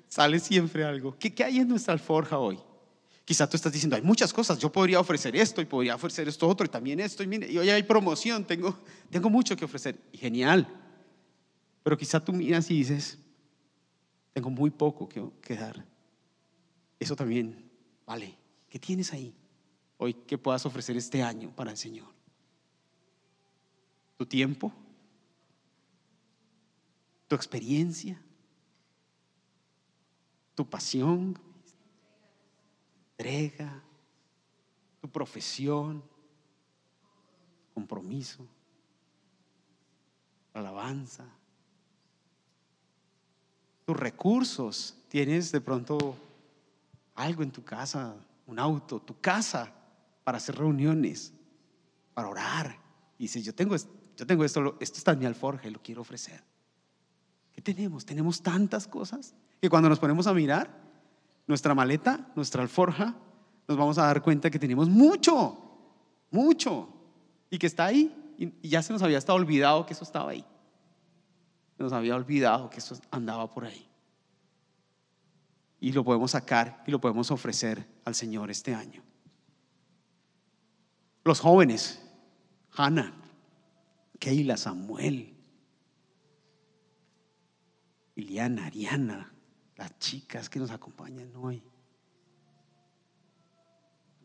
Sale 0.08 0.40
siempre 0.40 0.84
algo. 0.84 1.16
¿Qué, 1.18 1.34
¿Qué 1.34 1.44
hay 1.44 1.60
en 1.60 1.68
nuestra 1.68 1.94
alforja 1.94 2.38
hoy? 2.38 2.60
Quizá 3.26 3.48
tú 3.48 3.56
estás 3.58 3.72
diciendo, 3.72 3.96
hay 3.96 4.02
muchas 4.02 4.34
cosas, 4.34 4.58
yo 4.58 4.72
podría 4.72 5.00
ofrecer 5.00 5.36
esto 5.36 5.62
y 5.62 5.66
podría 5.66 5.94
ofrecer 5.94 6.28
esto 6.28 6.48
otro 6.48 6.66
y 6.66 6.70
también 6.70 7.00
esto 7.00 7.22
y 7.22 7.28
mire, 7.28 7.52
y 7.52 7.60
hoy 7.60 7.70
hay 7.70 7.84
promoción, 7.84 8.44
tengo, 8.44 8.76
tengo 9.12 9.30
mucho 9.30 9.56
que 9.56 9.66
ofrecer. 9.66 10.00
Genial. 10.14 10.68
Pero 11.84 11.96
quizá 11.96 12.20
tú 12.20 12.34
miras 12.34 12.72
y 12.72 12.80
dices, 12.80 13.20
tengo 14.34 14.50
muy 14.50 14.72
poco 14.72 15.08
que 15.08 15.56
dar. 15.56 15.86
Eso 17.00 17.16
también 17.16 17.72
vale. 18.06 18.38
¿Qué 18.70 18.78
tienes 18.78 19.14
ahí 19.14 19.34
hoy 19.98 20.14
que 20.14 20.38
puedas 20.38 20.66
ofrecer 20.66 20.98
este 20.98 21.24
año 21.24 21.56
para 21.56 21.72
el 21.72 21.78
Señor? 21.78 22.14
¿Tu 24.18 24.26
tiempo? 24.26 24.72
¿Tu 27.28 27.36
experiencia? 27.36 28.22
¿Tu 30.56 30.70
pasión? 30.70 31.40
entrega, 33.20 33.84
tu 35.02 35.10
profesión, 35.10 36.02
compromiso, 37.74 38.48
alabanza, 40.54 41.26
tus 43.86 43.98
recursos. 43.98 44.96
Tienes 45.10 45.52
de 45.52 45.60
pronto 45.60 46.16
algo 47.20 47.44
en 47.44 47.52
tu 47.52 47.64
casa, 47.64 48.16
un 48.48 48.60
auto, 48.60 49.02
tu 49.02 49.20
casa 49.20 49.72
para 50.24 50.38
hacer 50.38 50.56
reuniones, 50.56 51.34
para 52.14 52.30
orar. 52.30 52.80
Y 53.18 53.24
dices, 53.24 53.44
yo 53.44 53.54
tengo, 53.54 53.76
yo 53.76 54.26
tengo 54.26 54.46
esto, 54.46 54.78
esto 54.80 54.98
está 54.98 55.12
en 55.12 55.20
mi 55.20 55.26
alforja 55.26 55.68
y 55.68 55.72
lo 55.72 55.82
quiero 55.82 56.02
ofrecer. 56.02 56.42
¿Qué 57.52 57.62
tenemos? 57.62 58.06
Tenemos 58.06 58.42
tantas 58.42 58.88
cosas 58.88 59.36
que 59.62 59.70
cuando 59.70 59.90
nos 59.90 60.00
ponemos 60.00 60.28
a 60.28 60.34
mirar, 60.34 60.70
nuestra 61.46 61.76
maleta, 61.76 62.32
nuestra 62.36 62.62
alforja, 62.62 63.16
nos 63.68 63.78
vamos 63.78 63.98
a 63.98 64.04
dar 64.04 64.22
cuenta 64.22 64.50
que 64.50 64.60
tenemos 64.60 64.88
mucho, 64.88 65.58
mucho, 66.32 66.88
y 67.50 67.58
que 67.58 67.68
está 67.68 67.86
ahí, 67.86 68.16
y 68.38 68.70
ya 68.70 68.82
se 68.82 68.94
nos 68.94 69.02
había 69.02 69.18
estado 69.18 69.38
olvidado 69.38 69.86
que 69.86 69.94
eso 69.94 70.06
estaba 70.06 70.32
ahí. 70.32 70.46
Se 71.76 71.84
nos 71.84 71.92
había 71.92 72.16
olvidado 72.16 72.70
que 72.70 72.78
eso 72.78 72.98
andaba 73.12 73.50
por 73.50 73.66
ahí. 73.66 73.89
Y 75.80 75.92
lo 75.92 76.04
podemos 76.04 76.32
sacar 76.32 76.84
y 76.86 76.92
lo 76.92 77.00
podemos 77.00 77.32
ofrecer 77.32 77.88
al 78.06 78.16
Señor 78.16 78.52
este 78.52 78.74
año. 78.74 79.02
Los 81.24 81.40
jóvenes, 81.40 82.02
Hannah, 82.72 83.14
Keila, 84.20 84.58
Samuel, 84.58 85.36
Iliana, 88.16 88.66
Ariana, 88.66 89.32
las 89.78 89.98
chicas 90.00 90.50
que 90.50 90.60
nos 90.60 90.72
acompañan 90.72 91.34
hoy. 91.36 91.64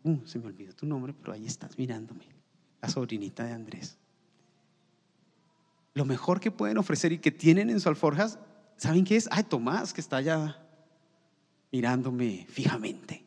Uh, 0.02 0.24
se 0.26 0.38
me 0.38 0.46
olvidó 0.46 0.74
tu 0.74 0.86
nombre, 0.86 1.14
pero 1.14 1.32
ahí 1.32 1.46
estás 1.46 1.78
mirándome. 1.78 2.26
La 2.82 2.88
sobrinita 2.88 3.44
de 3.44 3.52
Andrés. 3.52 3.96
Lo 5.94 6.04
mejor 6.04 6.40
que 6.40 6.50
pueden 6.50 6.76
ofrecer 6.76 7.12
y 7.12 7.18
que 7.18 7.30
tienen 7.30 7.70
en 7.70 7.80
su 7.80 7.88
alforjas, 7.88 8.38
¿saben 8.76 9.04
qué 9.04 9.16
es? 9.16 9.28
Ay, 9.30 9.44
Tomás, 9.44 9.92
que 9.92 10.00
está 10.00 10.16
allá 10.16 10.63
mirándome 11.74 12.46
fijamente. 12.48 13.24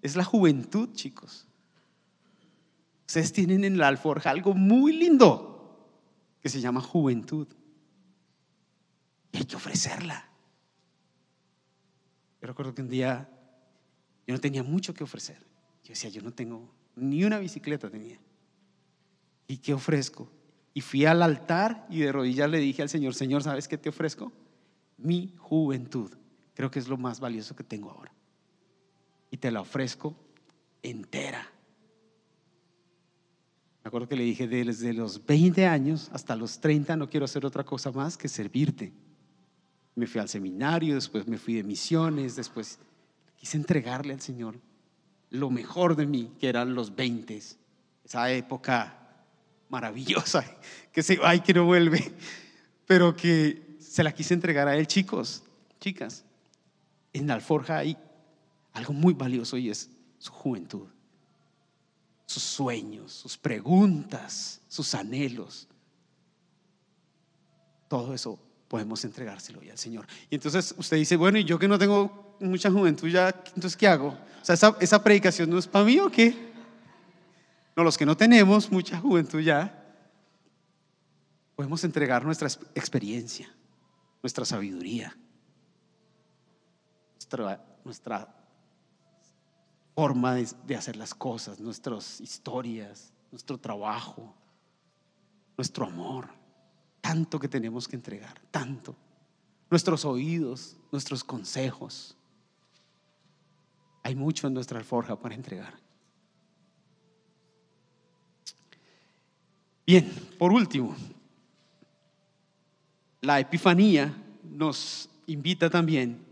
Es 0.00 0.16
la 0.16 0.24
juventud, 0.24 0.94
chicos. 0.94 1.46
Ustedes 3.06 3.34
tienen 3.34 3.64
en 3.64 3.76
la 3.76 3.88
alforja 3.88 4.30
algo 4.30 4.54
muy 4.54 4.94
lindo 4.94 5.92
que 6.40 6.48
se 6.48 6.58
llama 6.58 6.80
juventud. 6.80 7.48
Y 9.30 9.36
hay 9.36 9.44
que 9.44 9.56
ofrecerla. 9.56 10.26
Yo 12.40 12.48
recuerdo 12.48 12.74
que 12.74 12.80
un 12.80 12.88
día 12.88 13.28
yo 14.26 14.32
no 14.32 14.40
tenía 14.40 14.62
mucho 14.62 14.94
que 14.94 15.04
ofrecer. 15.04 15.36
Yo 15.84 15.90
decía, 15.90 16.08
yo 16.08 16.22
no 16.22 16.32
tengo 16.32 16.72
ni 16.94 17.24
una 17.24 17.38
bicicleta 17.38 17.90
tenía. 17.90 18.18
¿Y 19.46 19.58
qué 19.58 19.74
ofrezco? 19.74 20.32
Y 20.72 20.80
fui 20.80 21.04
al 21.04 21.20
altar 21.20 21.86
y 21.90 22.00
de 22.00 22.10
rodillas 22.10 22.48
le 22.48 22.58
dije 22.58 22.80
al 22.80 22.88
Señor, 22.88 23.14
Señor, 23.14 23.42
¿sabes 23.42 23.68
qué 23.68 23.76
te 23.76 23.90
ofrezco? 23.90 24.32
Mi 24.96 25.34
juventud. 25.36 26.16
Creo 26.56 26.70
que 26.70 26.80
es 26.80 26.88
lo 26.88 26.96
más 26.96 27.20
valioso 27.20 27.54
que 27.54 27.62
tengo 27.62 27.92
ahora. 27.92 28.10
Y 29.30 29.36
te 29.36 29.52
la 29.52 29.60
ofrezco 29.60 30.16
entera. 30.82 31.48
Me 33.84 33.88
acuerdo 33.88 34.08
que 34.08 34.16
le 34.16 34.24
dije, 34.24 34.48
desde 34.48 34.92
los 34.92 35.24
20 35.24 35.64
años 35.66 36.10
hasta 36.12 36.34
los 36.34 36.58
30 36.58 36.96
no 36.96 37.08
quiero 37.08 37.26
hacer 37.26 37.46
otra 37.46 37.62
cosa 37.62 37.92
más 37.92 38.16
que 38.16 38.26
servirte 38.26 38.92
me 39.96 40.06
fui 40.06 40.20
al 40.20 40.28
seminario, 40.28 40.94
después 40.94 41.26
me 41.26 41.38
fui 41.38 41.54
de 41.54 41.64
misiones, 41.64 42.36
después 42.36 42.78
quise 43.36 43.56
entregarle 43.56 44.12
al 44.12 44.20
Señor 44.20 44.60
lo 45.30 45.50
mejor 45.50 45.96
de 45.96 46.06
mí, 46.06 46.30
que 46.38 46.48
eran 46.48 46.74
los 46.74 46.94
20, 46.94 47.40
esa 48.04 48.30
época 48.30 48.94
maravillosa, 49.70 50.44
que 50.92 51.02
se 51.02 51.16
va 51.16 51.34
y 51.34 51.40
que 51.40 51.54
no 51.54 51.64
vuelve, 51.64 52.12
pero 52.86 53.16
que 53.16 53.76
se 53.80 54.04
la 54.04 54.12
quise 54.12 54.34
entregar 54.34 54.68
a 54.68 54.76
Él, 54.76 54.86
chicos, 54.86 55.42
chicas. 55.80 56.24
En 57.16 57.26
la 57.26 57.32
alforja 57.32 57.78
hay 57.78 57.96
algo 58.74 58.92
muy 58.92 59.14
valioso 59.14 59.56
y 59.56 59.70
es 59.70 59.88
su 60.18 60.30
juventud, 60.32 60.86
sus 62.26 62.42
sueños, 62.42 63.10
sus 63.10 63.38
preguntas, 63.38 64.60
sus 64.68 64.94
anhelos. 64.94 65.66
Todo 67.88 68.12
eso 68.12 68.38
podemos 68.68 69.02
entregárselo 69.06 69.62
ya 69.62 69.72
al 69.72 69.78
Señor. 69.78 70.06
Y 70.28 70.34
entonces 70.34 70.74
usted 70.76 70.98
dice, 70.98 71.16
bueno, 71.16 71.38
y 71.38 71.44
yo 71.44 71.58
que 71.58 71.68
no 71.68 71.78
tengo 71.78 72.36
mucha 72.38 72.70
juventud 72.70 73.08
ya, 73.08 73.28
entonces 73.54 73.78
¿qué 73.78 73.88
hago? 73.88 74.08
O 74.08 74.44
sea, 74.44 74.54
esa, 74.54 74.76
esa 74.78 75.02
predicación 75.02 75.48
no 75.48 75.56
es 75.56 75.66
para 75.66 75.86
mí 75.86 75.98
o 75.98 76.10
qué? 76.10 76.52
No, 77.74 77.82
los 77.82 77.96
que 77.96 78.04
no 78.04 78.14
tenemos 78.14 78.70
mucha 78.70 79.00
juventud 79.00 79.40
ya, 79.40 79.86
podemos 81.54 81.82
entregar 81.82 82.26
nuestra 82.26 82.48
experiencia, 82.74 83.50
nuestra 84.22 84.44
sabiduría, 84.44 85.16
nuestra, 87.84 88.34
forma 89.94 90.34
de, 90.34 90.48
de, 90.66 90.76
hacer 90.76 90.96
las 90.96 91.14
cosas, 91.14 91.60
nuestras 91.60 92.20
historias, 92.20 93.12
nuestro 93.30 93.58
trabajo, 93.58 94.34
nuestro 95.56 95.86
amor. 95.86 96.28
Tanto 97.00 97.38
que 97.38 97.48
tenemos 97.48 97.86
que 97.86 97.96
entregar, 97.96 98.40
tanto. 98.50 98.96
Nuestros 99.70 100.04
oídos, 100.04 100.76
nuestros 100.92 101.24
consejos. 101.24 102.16
Hay 104.02 104.14
mucho 104.14 104.46
en 104.46 104.54
nuestra 104.54 104.78
alforja 104.78 105.18
para 105.18 105.34
entregar. 105.34 105.74
Bien, 109.86 110.12
por 110.36 110.52
último, 110.52 110.96
la 113.20 113.38
Epifanía 113.38 114.12
nos 114.42 115.08
invita 115.26 115.70
también 115.70 116.25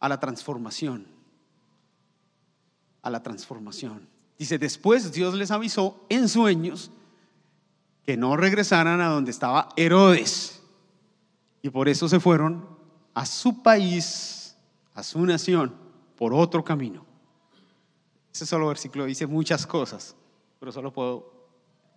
a 0.00 0.08
la 0.08 0.18
transformación, 0.18 1.06
a 3.02 3.10
la 3.10 3.22
transformación. 3.22 4.08
Dice, 4.38 4.58
después 4.58 5.12
Dios 5.12 5.34
les 5.34 5.50
avisó 5.50 6.04
en 6.08 6.28
sueños 6.28 6.90
que 8.04 8.16
no 8.16 8.36
regresaran 8.36 9.00
a 9.02 9.08
donde 9.08 9.30
estaba 9.30 9.68
Herodes. 9.76 10.62
Y 11.62 11.68
por 11.68 11.88
eso 11.88 12.08
se 12.08 12.18
fueron 12.18 12.66
a 13.12 13.26
su 13.26 13.62
país, 13.62 14.56
a 14.94 15.02
su 15.02 15.24
nación, 15.26 15.74
por 16.16 16.32
otro 16.32 16.64
camino. 16.64 17.04
Ese 18.32 18.46
solo 18.46 18.68
versículo 18.68 19.04
dice 19.04 19.26
muchas 19.26 19.66
cosas, 19.66 20.16
pero 20.58 20.72
solo 20.72 20.92
puedo 20.92 21.30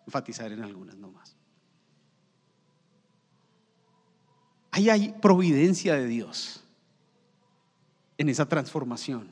enfatizar 0.06 0.52
en 0.52 0.62
algunas 0.62 0.98
nomás. 0.98 1.38
Ahí 4.72 4.89
hay 4.89 5.13
providencia 5.22 5.94
de 5.94 6.08
Dios 6.08 6.62
en 8.23 8.29
esa 8.29 8.47
transformación. 8.47 9.27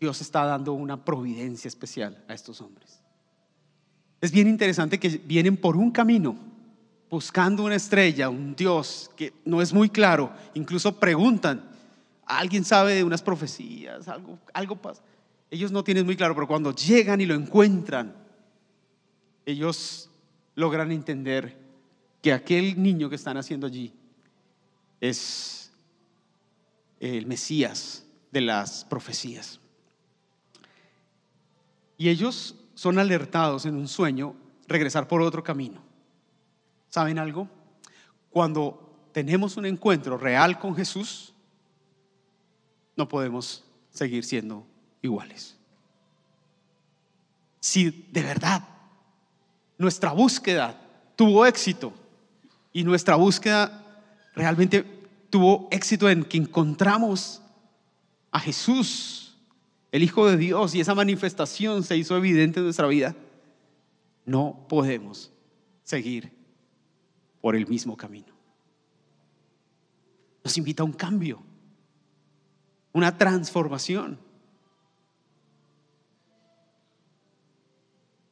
Dios 0.00 0.20
está 0.20 0.44
dando 0.44 0.72
una 0.72 1.04
providencia 1.04 1.68
especial 1.68 2.24
a 2.28 2.34
estos 2.34 2.60
hombres. 2.60 3.00
Es 4.20 4.32
bien 4.32 4.48
interesante 4.48 4.98
que 4.98 5.08
vienen 5.08 5.56
por 5.56 5.76
un 5.76 5.90
camino, 5.90 6.36
buscando 7.10 7.64
una 7.64 7.76
estrella, 7.76 8.28
un 8.28 8.56
Dios 8.56 9.10
que 9.16 9.32
no 9.44 9.60
es 9.62 9.72
muy 9.72 9.90
claro. 9.90 10.32
Incluso 10.54 10.98
preguntan, 10.98 11.62
¿alguien 12.24 12.64
sabe 12.64 12.94
de 12.94 13.04
unas 13.04 13.22
profecías? 13.22 14.08
Algo, 14.08 14.38
algo 14.52 14.76
pasa. 14.76 15.02
Ellos 15.50 15.70
no 15.70 15.84
tienen 15.84 16.06
muy 16.06 16.16
claro, 16.16 16.34
pero 16.34 16.48
cuando 16.48 16.74
llegan 16.74 17.20
y 17.20 17.26
lo 17.26 17.34
encuentran, 17.34 18.14
ellos 19.46 20.10
logran 20.54 20.90
entender 20.90 21.56
que 22.22 22.32
aquel 22.32 22.82
niño 22.82 23.08
que 23.08 23.16
están 23.16 23.36
haciendo 23.36 23.66
allí 23.66 23.92
es 25.00 25.67
el 27.00 27.26
Mesías 27.26 28.04
de 28.30 28.40
las 28.40 28.84
profecías. 28.84 29.60
Y 31.96 32.08
ellos 32.08 32.54
son 32.74 32.98
alertados 32.98 33.66
en 33.66 33.74
un 33.74 33.88
sueño 33.88 34.34
regresar 34.68 35.08
por 35.08 35.20
otro 35.20 35.42
camino. 35.42 35.82
¿Saben 36.88 37.18
algo? 37.18 37.48
Cuando 38.30 39.08
tenemos 39.12 39.56
un 39.56 39.66
encuentro 39.66 40.16
real 40.16 40.58
con 40.58 40.76
Jesús, 40.76 41.34
no 42.96 43.08
podemos 43.08 43.64
seguir 43.90 44.24
siendo 44.24 44.66
iguales. 45.02 45.56
Si 47.60 47.90
de 48.12 48.22
verdad 48.22 48.68
nuestra 49.76 50.12
búsqueda 50.12 50.80
tuvo 51.16 51.46
éxito 51.46 51.92
y 52.72 52.84
nuestra 52.84 53.16
búsqueda 53.16 54.04
realmente 54.34 54.97
tuvo 55.30 55.68
éxito 55.70 56.08
en 56.08 56.24
que 56.24 56.38
encontramos 56.38 57.42
a 58.30 58.40
Jesús, 58.40 59.36
el 59.92 60.02
Hijo 60.02 60.26
de 60.28 60.36
Dios, 60.36 60.74
y 60.74 60.80
esa 60.80 60.94
manifestación 60.94 61.82
se 61.82 61.96
hizo 61.96 62.16
evidente 62.16 62.60
en 62.60 62.64
nuestra 62.64 62.86
vida, 62.86 63.14
no 64.24 64.66
podemos 64.68 65.32
seguir 65.82 66.30
por 67.40 67.56
el 67.56 67.66
mismo 67.66 67.96
camino. 67.96 68.34
Nos 70.44 70.56
invita 70.58 70.82
a 70.82 70.86
un 70.86 70.92
cambio, 70.92 71.42
una 72.92 73.16
transformación. 73.16 74.18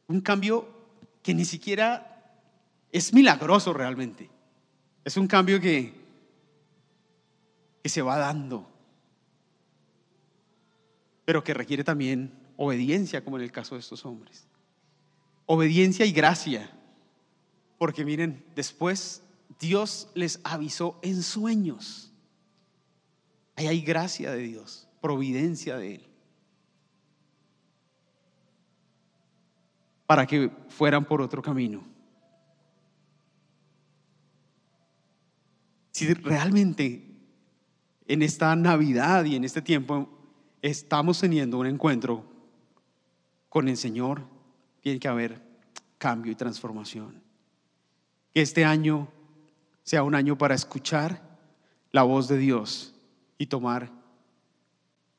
Un 0.09 0.21
cambio 0.21 0.69
que 1.23 1.35
ni 1.35 1.45
siquiera 1.45 2.17
es 2.93 3.13
milagroso 3.13 3.73
realmente. 3.73 4.31
Es 5.05 5.17
un 5.17 5.27
cambio 5.27 5.61
que, 5.61 5.96
que 7.87 7.91
se 7.91 8.03
va 8.03 8.19
dando, 8.19 8.69
pero 11.25 11.45
que 11.45 11.55
requiere 11.55 11.85
también 11.85 12.37
obediencia, 12.57 13.23
como 13.23 13.37
en 13.37 13.45
el 13.45 13.53
caso 13.53 13.77
de 13.77 13.81
estos 13.81 14.05
hombres. 14.05 14.49
Obediencia 15.45 16.05
y 16.05 16.11
gracia, 16.11 16.69
porque 17.79 18.05
miren, 18.05 18.45
después 18.57 19.23
Dios 19.61 20.11
les 20.17 20.41
avisó 20.43 20.99
en 21.01 21.23
sueños. 21.23 22.13
Ahí 23.55 23.69
hay 23.69 23.83
gracia 23.83 24.33
de 24.33 24.43
Dios, 24.43 24.89
providencia 25.01 25.77
de 25.77 25.95
Él. 25.95 26.07
Para 30.09 30.27
que 30.27 30.51
fueran 30.71 31.05
por 31.05 31.23
otro 31.23 31.41
camino. 31.41 31.87
si 35.93 36.13
realmente 36.13 37.06
en 38.09 38.23
esta 38.23 38.55
Navidad 38.57 39.25
y 39.25 39.37
en 39.37 39.45
este 39.45 39.63
tiempo 39.63 40.09
estamos 40.63 41.21
teniendo 41.21 41.59
un 41.59 41.67
encuentro 41.67 42.25
con 43.49 43.69
el 43.69 43.77
Señor, 43.77 44.23
tiene 44.81 44.99
que 44.99 45.09
haber 45.09 45.43
cambio 45.99 46.33
y 46.33 46.35
transformación. 46.35 47.23
Que 48.33 48.43
este 48.43 48.65
año 48.65 49.09
sea 49.83 50.03
un 50.03 50.15
año 50.15 50.37
para 50.37 50.55
escuchar 50.55 51.39
la 51.93 52.03
voz 52.03 52.29
de 52.29 52.39
Dios 52.39 52.95
y 53.39 53.47
tomar 53.47 53.91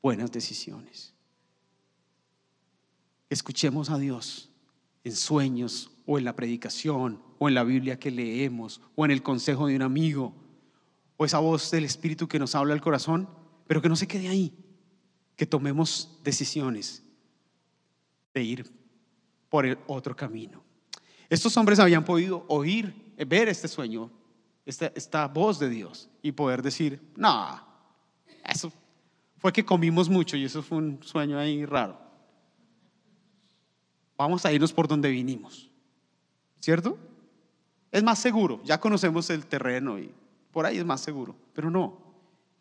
buenas 0.01 0.31
decisiones. 0.31 1.13
Escuchemos 3.29 3.89
a 3.89 3.97
Dios 3.97 4.49
en 5.03 5.15
sueños 5.15 5.91
o 6.05 6.17
en 6.17 6.25
la 6.25 6.35
predicación 6.35 7.21
o 7.39 7.47
en 7.47 7.55
la 7.55 7.63
Biblia 7.63 7.99
que 7.99 8.11
leemos 8.11 8.81
o 8.95 9.05
en 9.05 9.11
el 9.11 9.23
consejo 9.23 9.67
de 9.67 9.75
un 9.75 9.81
amigo 9.81 10.33
o 11.17 11.25
esa 11.25 11.39
voz 11.39 11.69
del 11.71 11.83
Espíritu 11.83 12.27
que 12.27 12.39
nos 12.39 12.55
habla 12.55 12.73
al 12.73 12.81
corazón, 12.81 13.27
pero 13.67 13.81
que 13.81 13.89
no 13.89 13.95
se 13.95 14.07
quede 14.07 14.29
ahí, 14.29 14.53
que 15.35 15.45
tomemos 15.45 16.19
decisiones 16.23 17.03
de 18.33 18.43
ir 18.43 18.71
por 19.49 19.65
el 19.65 19.77
otro 19.87 20.15
camino. 20.15 20.63
Estos 21.29 21.57
hombres 21.57 21.79
habían 21.79 22.05
podido 22.05 22.45
oír, 22.47 23.13
ver 23.27 23.49
este 23.49 23.67
sueño, 23.67 24.11
esta, 24.65 24.91
esta 24.95 25.27
voz 25.27 25.59
de 25.59 25.69
Dios 25.69 26.09
y 26.21 26.31
poder 26.31 26.61
decir, 26.61 27.01
no, 27.15 27.59
eso 28.45 28.71
fue 29.37 29.51
que 29.51 29.65
comimos 29.65 30.09
mucho 30.09 30.37
y 30.37 30.45
eso 30.45 30.61
fue 30.61 30.77
un 30.77 30.99
sueño 31.03 31.37
ahí 31.37 31.65
raro. 31.65 31.99
Vamos 34.17 34.45
a 34.45 34.51
irnos 34.51 34.73
por 34.73 34.87
donde 34.87 35.09
vinimos, 35.09 35.69
¿cierto? 36.59 36.97
Es 37.91 38.03
más 38.03 38.19
seguro, 38.19 38.61
ya 38.63 38.79
conocemos 38.79 39.29
el 39.29 39.45
terreno 39.45 39.99
y 39.99 40.13
por 40.57 40.65
ahí 40.65 40.79
es 40.79 40.85
más 40.85 41.01
seguro. 41.01 41.35
Pero 41.53 41.69
no, 41.69 41.99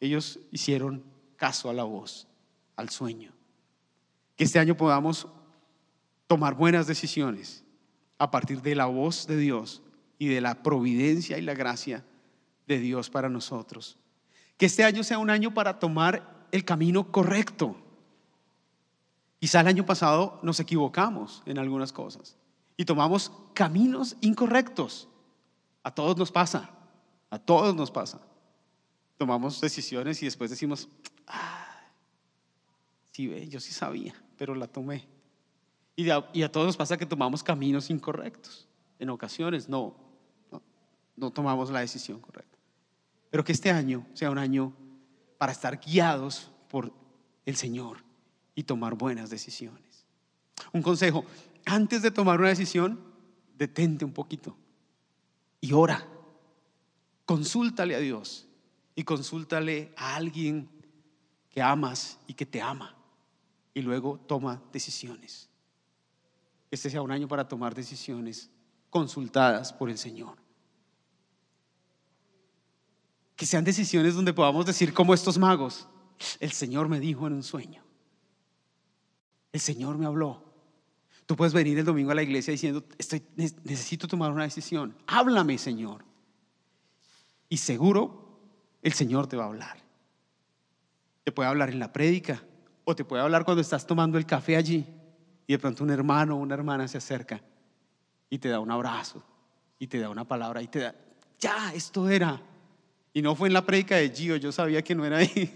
ellos 0.01 0.39
hicieron 0.53 1.03
caso 1.37 1.71
a 1.71 1.73
la 1.73 1.85
voz, 1.85 2.29
al 2.77 2.91
sueño. 2.91 3.33
Que 4.37 4.45
este 4.45 4.59
año 4.59 4.77
podamos 4.77 5.27
tomar 6.27 6.57
buenas 6.57 6.87
decisiones 6.87 7.65
a 8.19 8.31
partir 8.31 8.61
de 8.61 8.75
la 8.75 8.85
voz 8.85 9.27
de 9.27 9.39
Dios 9.39 9.81
y 10.19 10.27
de 10.27 10.43
la 10.43 10.63
providencia 10.63 11.39
y 11.39 11.41
la 11.41 11.55
gracia 11.55 12.05
de 12.67 12.81
Dios 12.81 13.09
para 13.09 13.31
nosotros. 13.31 13.97
Que 14.59 14.67
este 14.67 14.85
año 14.85 15.03
sea 15.03 15.17
un 15.17 15.31
año 15.31 15.55
para 15.55 15.79
tomar 15.79 16.47
el 16.53 16.67
camino 16.67 17.11
correcto. 17.11 17.79
Quizá 19.41 19.63
el 19.63 19.69
año 19.69 19.87
pasado 19.87 20.39
nos 20.43 20.61
equivocamos 20.61 21.43
en 21.47 21.57
algunas 21.57 21.95
cosas 21.95 22.37
y 22.77 22.85
tomamos 22.85 23.33
caminos 23.55 24.19
incorrectos. 24.21 25.09
A 25.83 25.95
todos 25.95 26.19
nos 26.19 26.31
pasa. 26.31 26.76
A 27.37 27.39
todos 27.39 27.76
nos 27.76 27.91
pasa. 27.91 28.18
Tomamos 29.18 29.61
decisiones 29.61 30.22
y 30.22 30.24
después 30.24 30.49
decimos, 30.49 30.89
ah, 31.26 31.82
sí, 33.12 33.26
ve, 33.26 33.47
yo 33.47 33.61
sí 33.61 33.74
sabía, 33.74 34.14
pero 34.39 34.55
la 34.55 34.66
tomé. 34.66 35.07
Y, 35.97 36.09
a, 36.09 36.51
todos 36.51 36.66
nos 36.66 36.78
pasa 36.78 36.97
que 36.97 37.05
tomamos 37.05 37.43
caminos 37.43 37.91
incorrectos. 37.91 38.66
En 38.99 39.11
ocasiones 39.11 39.68
no, 39.68 39.95
no, 40.51 40.62
no 41.14 41.30
tomamos 41.30 41.68
la 41.68 41.80
decisión 41.80 42.20
correcta. 42.20 42.57
Pero 43.28 43.45
que 43.45 43.53
este 43.53 43.70
año 43.70 44.07
sea 44.14 44.30
un 44.30 44.39
año 44.39 44.72
para 45.37 45.53
estar 45.53 45.78
guiados 45.78 46.51
por 46.70 46.91
el 47.45 47.57
Señor 47.57 47.99
y 48.55 48.62
tomar 48.62 48.95
buenas 48.95 49.28
decisiones. 49.28 50.07
Un 50.72 50.80
consejo, 50.80 51.26
antes 51.66 52.01
de 52.01 52.11
tomar 52.11 52.41
una 52.41 52.49
decisión, 52.49 52.99
detente 53.59 54.07
un 54.07 54.14
poquito 54.14 54.57
y 55.61 55.74
ora. 55.74 56.16
Consúltale 57.27 57.97
a 57.97 57.99
Dios 57.99 58.47
y 58.95 59.03
consúltale 59.03 59.93
a 59.97 60.14
alguien 60.14 60.70
que 61.51 61.61
amas 61.61 62.18
y 62.27 62.35
que 62.35 62.47
te 62.47 62.62
ama. 62.62 62.97
Y 63.74 63.83
luego 63.83 64.18
toma 64.27 64.62
decisiones. 64.72 65.51
Este 66.70 66.89
sea 66.89 67.03
un 67.03 67.11
año 67.11 67.29
para 67.29 67.47
tomar 67.47 67.74
decisiones 67.74 68.49
consultadas 68.91 69.72
por 69.72 69.91
el 69.91 69.99
Señor. 69.99 70.39
Que 73.35 73.45
sean 73.45 73.64
decisiones 73.64 74.14
donde 74.14 74.33
podamos 74.33 74.64
decir 74.64 74.95
como 74.95 75.12
estos 75.12 75.37
magos, 75.37 75.89
el 76.41 76.53
Señor 76.53 76.89
me 76.89 77.01
dijo 77.01 77.27
en 77.27 77.35
un 77.35 77.43
sueño. 77.43 77.83
El 79.53 79.61
Señor 79.61 79.99
me 79.99 80.07
habló. 80.07 80.45
Tú 81.27 81.37
puedes 81.37 81.53
venir 81.53 81.79
el 81.79 81.85
domingo 81.85 82.12
a 82.12 82.14
la 82.14 82.22
iglesia 82.22 82.53
diciendo, 82.53 82.85
necesito 83.37 84.07
tomar 84.07 84.31
una 84.31 84.45
decisión. 84.45 84.97
Háblame, 85.07 85.59
Señor. 85.59 86.05
Y 87.49 87.59
seguro 87.59 88.41
el 88.83 88.93
Señor 88.93 89.27
te 89.27 89.37
va 89.37 89.45
a 89.45 89.49
hablar. 89.49 89.79
Te 91.25 91.33
puede 91.33 91.49
hablar 91.49 91.71
en 91.71 91.79
la 91.79 91.93
prédica 91.93 92.43
o 92.85 92.95
te 92.95 93.05
puede 93.05 93.23
hablar 93.23 93.45
cuando 93.45 93.61
estás 93.61 93.87
tomando 93.87 94.19
el 94.19 94.27
café 94.27 94.57
allí 94.57 94.87
y 95.47 95.53
de 95.53 95.59
pronto 95.59 95.85
un 95.85 95.91
hermano 95.91 96.37
o 96.37 96.39
una 96.39 96.55
hermana 96.55 96.87
se 96.89 96.99
acerca 96.99 97.41
y 98.31 98.39
te 98.39 98.49
da 98.49 98.61
un 98.61 98.71
abrazo 98.71 99.25
y 99.79 99.87
te 99.87 99.99
da 99.99 100.09
una 100.09 100.25
palabra 100.25 100.63
y 100.63 100.69
te 100.69 100.81
da, 100.81 100.95
ya, 101.39 101.73
esto 101.75 102.09
era. 102.09 102.41
Y 103.13 103.23
no 103.23 103.35
fue 103.35 103.49
en 103.49 103.55
la 103.55 103.65
prédica 103.65 103.97
de 103.97 104.11
Gio, 104.11 104.37
yo 104.37 104.53
sabía 104.53 104.83
que 104.83 104.95
no 104.95 105.05
era 105.05 105.19
ahí. 105.19 105.51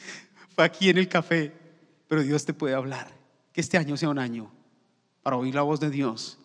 fue 0.54 0.64
aquí 0.64 0.90
en 0.90 0.98
el 0.98 1.08
café. 1.08 1.52
Pero 2.08 2.22
Dios 2.22 2.44
te 2.44 2.52
puede 2.52 2.74
hablar. 2.74 3.10
Que 3.52 3.60
este 3.60 3.78
año 3.78 3.96
sea 3.96 4.08
un 4.08 4.18
año 4.18 4.50
para 5.22 5.36
oír 5.36 5.54
la 5.54 5.62
voz 5.62 5.80
de 5.80 5.90
Dios 5.90 6.38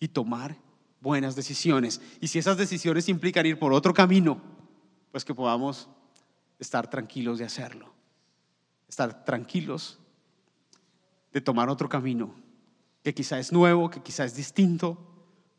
y 0.00 0.08
tomar 0.08 0.56
buenas 1.04 1.36
decisiones. 1.36 2.00
Y 2.20 2.28
si 2.28 2.40
esas 2.40 2.56
decisiones 2.56 3.08
implican 3.08 3.44
ir 3.46 3.58
por 3.58 3.72
otro 3.72 3.92
camino, 3.92 4.40
pues 5.12 5.24
que 5.24 5.34
podamos 5.34 5.88
estar 6.58 6.88
tranquilos 6.88 7.38
de 7.38 7.44
hacerlo. 7.44 7.92
Estar 8.88 9.24
tranquilos 9.24 9.98
de 11.32 11.40
tomar 11.40 11.68
otro 11.68 11.88
camino, 11.88 12.34
que 13.02 13.12
quizá 13.12 13.38
es 13.38 13.52
nuevo, 13.52 13.90
que 13.90 14.02
quizá 14.02 14.24
es 14.24 14.34
distinto, 14.34 14.98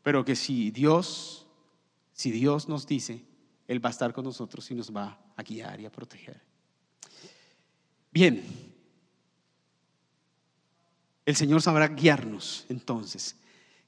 pero 0.02 0.24
que 0.24 0.34
si 0.34 0.70
Dios, 0.70 1.46
si 2.12 2.30
Dios 2.32 2.68
nos 2.68 2.86
dice, 2.86 3.24
Él 3.68 3.84
va 3.84 3.90
a 3.90 3.92
estar 3.92 4.12
con 4.12 4.24
nosotros 4.24 4.68
y 4.70 4.74
nos 4.74 4.94
va 4.94 5.18
a 5.36 5.42
guiar 5.42 5.80
y 5.80 5.86
a 5.86 5.92
proteger. 5.92 6.42
Bien, 8.10 8.42
el 11.24 11.36
Señor 11.36 11.62
sabrá 11.62 11.88
guiarnos 11.88 12.66
entonces 12.68 13.36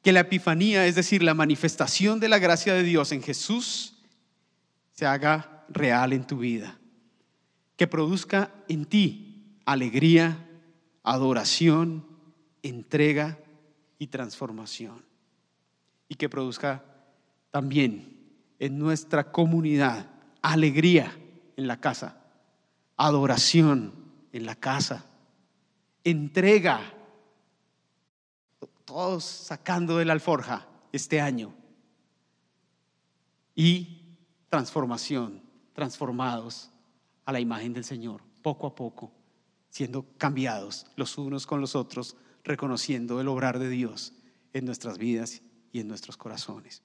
que 0.03 0.13
la 0.13 0.21
epifanía, 0.21 0.87
es 0.87 0.95
decir, 0.95 1.23
la 1.23 1.35
manifestación 1.35 2.21
de 2.21 2.29
la 2.29 2.39
gracia 2.39 2.75
de 2.75 2.83
Dios 2.83 3.13
en 3.13 3.23
Jesús, 3.23 3.95
se 4.93 5.07
haga 5.07 5.65
real 5.69 6.13
en 6.13 6.27
tu 6.27 6.39
vida. 6.39 6.79
Que 7.77 7.87
produzca 7.87 8.53
en 8.69 8.85
ti 8.85 9.59
alegría, 9.65 10.49
adoración, 11.03 12.07
entrega 12.63 13.39
y 13.99 14.09
transformación. 14.09 15.05
Y 16.09 16.15
que 16.15 16.29
produzca 16.29 16.85
también 17.51 18.19
en 18.59 18.79
nuestra 18.79 19.31
comunidad 19.31 20.07
alegría 20.43 21.17
en 21.57 21.67
la 21.67 21.81
casa, 21.81 22.21
adoración 22.97 23.93
en 24.33 24.47
la 24.47 24.55
casa, 24.55 25.05
entrega 26.05 26.81
todos 28.89 29.23
sacando 29.23 29.99
de 29.99 30.07
la 30.07 30.15
alforja 30.15 30.67
este 30.93 31.21
año. 31.21 31.55
Y 33.55 34.17
transformación, 34.49 35.43
transformados 35.75 36.71
a 37.27 37.33
la 37.33 37.41
imagen 37.41 37.75
del 37.75 37.85
Señor, 37.85 38.23
poco 38.43 38.67
a 38.67 38.75
poco, 38.75 39.13
siendo 39.69 40.07
cambiados 40.17 40.87
los 40.97 41.19
unos 41.19 41.47
con 41.47 41.61
los 41.61 41.77
otros, 41.77 42.17
reconociendo 42.45 43.21
el 43.21 43.29
obrar 43.29 43.59
de 43.59 43.69
Dios 43.69 44.15
en 44.55 44.65
nuestras 44.65 44.97
vidas 44.97 45.43
y 45.71 45.81
en 45.81 45.89
nuestros 45.89 46.17
corazones. 46.17 46.83